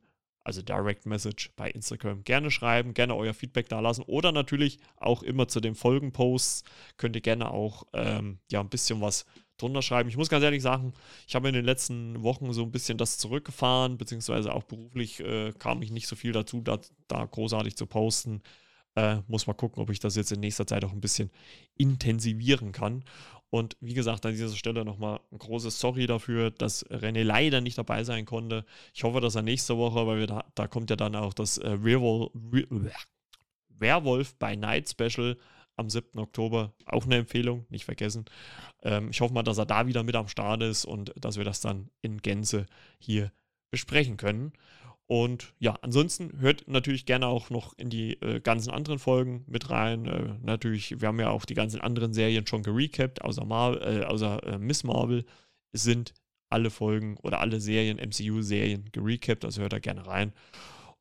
also 0.50 0.62
Direct 0.62 1.06
Message 1.06 1.52
bei 1.54 1.70
Instagram. 1.70 2.24
Gerne 2.24 2.50
schreiben, 2.50 2.92
gerne 2.92 3.14
euer 3.14 3.34
Feedback 3.34 3.68
da 3.68 3.78
lassen 3.78 4.02
oder 4.02 4.32
natürlich 4.32 4.78
auch 4.96 5.22
immer 5.22 5.46
zu 5.46 5.60
den 5.60 5.76
Folgenposts 5.76 6.64
könnt 6.96 7.14
ihr 7.14 7.22
gerne 7.22 7.50
auch 7.50 7.84
ähm, 7.92 8.40
ja, 8.50 8.60
ein 8.60 8.68
bisschen 8.68 9.00
was 9.00 9.26
drunter 9.58 9.82
schreiben. 9.82 10.08
Ich 10.08 10.16
muss 10.16 10.28
ganz 10.28 10.42
ehrlich 10.42 10.62
sagen, 10.62 10.92
ich 11.28 11.34
habe 11.36 11.48
in 11.48 11.54
den 11.54 11.64
letzten 11.64 12.22
Wochen 12.22 12.52
so 12.52 12.62
ein 12.62 12.72
bisschen 12.72 12.98
das 12.98 13.18
zurückgefahren, 13.18 13.96
beziehungsweise 13.96 14.52
auch 14.52 14.64
beruflich 14.64 15.20
äh, 15.20 15.52
kam 15.58 15.82
ich 15.82 15.92
nicht 15.92 16.08
so 16.08 16.16
viel 16.16 16.32
dazu, 16.32 16.60
da, 16.62 16.80
da 17.06 17.24
großartig 17.24 17.76
zu 17.76 17.86
posten. 17.86 18.42
Äh, 18.96 19.18
muss 19.28 19.46
mal 19.46 19.54
gucken, 19.54 19.80
ob 19.80 19.90
ich 19.90 20.00
das 20.00 20.16
jetzt 20.16 20.32
in 20.32 20.40
nächster 20.40 20.66
Zeit 20.66 20.84
auch 20.84 20.92
ein 20.92 21.00
bisschen 21.00 21.30
intensivieren 21.76 22.72
kann. 22.72 23.04
Und 23.50 23.76
wie 23.80 23.94
gesagt, 23.94 24.24
an 24.24 24.32
dieser 24.32 24.54
Stelle 24.56 24.84
nochmal 24.84 25.20
ein 25.32 25.38
großes 25.38 25.80
Sorry 25.80 26.06
dafür, 26.06 26.52
dass 26.52 26.86
René 26.86 27.24
leider 27.24 27.60
nicht 27.60 27.76
dabei 27.76 28.04
sein 28.04 28.24
konnte. 28.24 28.64
Ich 28.94 29.02
hoffe, 29.02 29.20
dass 29.20 29.34
er 29.34 29.42
nächste 29.42 29.76
Woche, 29.76 30.06
weil 30.06 30.20
wir 30.20 30.26
da, 30.28 30.44
da 30.54 30.68
kommt 30.68 30.90
ja 30.90 30.96
dann 30.96 31.16
auch 31.16 31.34
das 31.34 31.58
äh, 31.58 31.82
Werewolf, 31.82 32.30
Werewolf 33.68 34.36
by 34.36 34.56
Night 34.56 34.88
Special 34.88 35.36
am 35.76 35.90
7. 35.90 36.18
Oktober. 36.20 36.72
Auch 36.86 37.06
eine 37.06 37.16
Empfehlung, 37.16 37.66
nicht 37.70 37.84
vergessen. 37.84 38.26
Ähm, 38.82 39.10
ich 39.10 39.20
hoffe 39.20 39.34
mal, 39.34 39.42
dass 39.42 39.58
er 39.58 39.66
da 39.66 39.86
wieder 39.86 40.04
mit 40.04 40.14
am 40.14 40.28
Start 40.28 40.62
ist 40.62 40.84
und 40.84 41.12
dass 41.16 41.36
wir 41.36 41.44
das 41.44 41.60
dann 41.60 41.90
in 42.02 42.18
Gänze 42.18 42.66
hier 42.98 43.32
besprechen 43.70 44.16
können. 44.16 44.52
Und 45.10 45.54
ja, 45.58 45.76
ansonsten 45.82 46.38
hört 46.38 46.68
natürlich 46.68 47.04
gerne 47.04 47.26
auch 47.26 47.50
noch 47.50 47.76
in 47.76 47.90
die 47.90 48.12
äh, 48.22 48.38
ganzen 48.38 48.70
anderen 48.70 49.00
Folgen 49.00 49.42
mit 49.48 49.68
rein. 49.68 50.06
Äh, 50.06 50.36
natürlich, 50.40 51.00
wir 51.00 51.08
haben 51.08 51.18
ja 51.18 51.30
auch 51.30 51.44
die 51.44 51.54
ganzen 51.54 51.80
anderen 51.80 52.12
Serien 52.12 52.46
schon 52.46 52.62
gerecapt, 52.62 53.20
außer, 53.20 53.44
Mar 53.44 53.84
äh, 53.84 54.04
außer 54.04 54.40
äh, 54.46 54.58
Miss 54.58 54.84
Marvel 54.84 55.24
sind 55.72 56.14
alle 56.48 56.70
Folgen 56.70 57.16
oder 57.24 57.40
alle 57.40 57.60
Serien, 57.60 57.96
MCU-Serien 57.96 58.88
gerecapt, 58.92 59.44
also 59.44 59.62
hört 59.62 59.72
da 59.72 59.80
gerne 59.80 60.06
rein. 60.06 60.32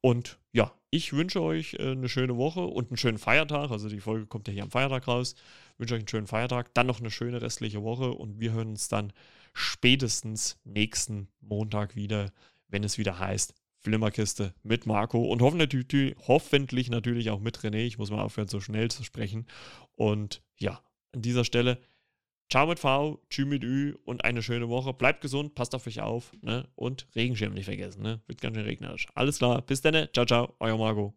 Und 0.01 0.39
ja, 0.53 0.73
ich 0.89 1.13
wünsche 1.13 1.43
euch 1.43 1.75
äh, 1.75 1.91
eine 1.91 2.09
schöne 2.09 2.35
Woche 2.35 2.61
und 2.61 2.89
einen 2.89 2.97
schönen 2.97 3.19
Feiertag. 3.19 3.69
Also 3.69 3.89
die 3.89 3.99
Folge 3.99 4.25
kommt 4.25 4.47
ja 4.47 4.55
hier 4.55 4.63
am 4.63 4.71
Feiertag 4.71 5.07
raus. 5.07 5.35
Ich 5.73 5.79
wünsche 5.81 5.93
euch 5.93 5.99
einen 5.99 6.07
schönen 6.07 6.25
Feiertag, 6.25 6.73
dann 6.73 6.87
noch 6.87 6.99
eine 6.99 7.11
schöne 7.11 7.43
restliche 7.43 7.83
Woche 7.83 8.09
und 8.09 8.39
wir 8.39 8.53
hören 8.53 8.69
uns 8.69 8.87
dann 8.87 9.13
spätestens 9.53 10.57
nächsten 10.63 11.27
Montag 11.41 11.95
wieder, 11.95 12.31
wenn 12.69 12.83
es 12.83 12.97
wieder 12.97 13.19
heißt 13.19 13.53
Flimmerkiste 13.81 14.53
mit 14.63 14.85
Marco 14.85 15.23
und 15.23 15.41
hoffentlich, 15.41 16.89
natürlich 16.89 17.29
auch 17.29 17.39
mit 17.39 17.57
René. 17.59 17.85
Ich 17.85 17.97
muss 17.97 18.11
mal 18.11 18.21
aufhören, 18.21 18.47
so 18.47 18.59
schnell 18.59 18.91
zu 18.91 19.03
sprechen. 19.03 19.47
Und 19.95 20.41
ja, 20.57 20.81
an 21.13 21.21
dieser 21.21 21.45
Stelle, 21.45 21.79
ciao 22.49 22.67
mit 22.67 22.79
V, 22.79 23.21
tschü 23.29 23.45
mit 23.45 23.63
Ü 23.63 23.95
und 24.03 24.25
eine 24.25 24.43
schöne 24.43 24.69
Woche. 24.69 24.93
Bleibt 24.93 25.21
gesund, 25.21 25.55
passt 25.55 25.75
auf 25.75 25.87
euch 25.87 26.01
auf 26.01 26.33
ne? 26.41 26.67
und 26.75 27.07
Regenschirm 27.15 27.53
nicht 27.53 27.65
vergessen. 27.65 28.01
Ne? 28.01 28.21
Wird 28.27 28.41
ganz 28.41 28.55
schön 28.55 28.65
regnerisch. 28.65 29.07
Alles 29.15 29.37
klar, 29.37 29.61
bis 29.61 29.81
dann. 29.81 30.09
Ciao, 30.13 30.25
ciao, 30.25 30.55
euer 30.59 30.77
Marco. 30.77 31.13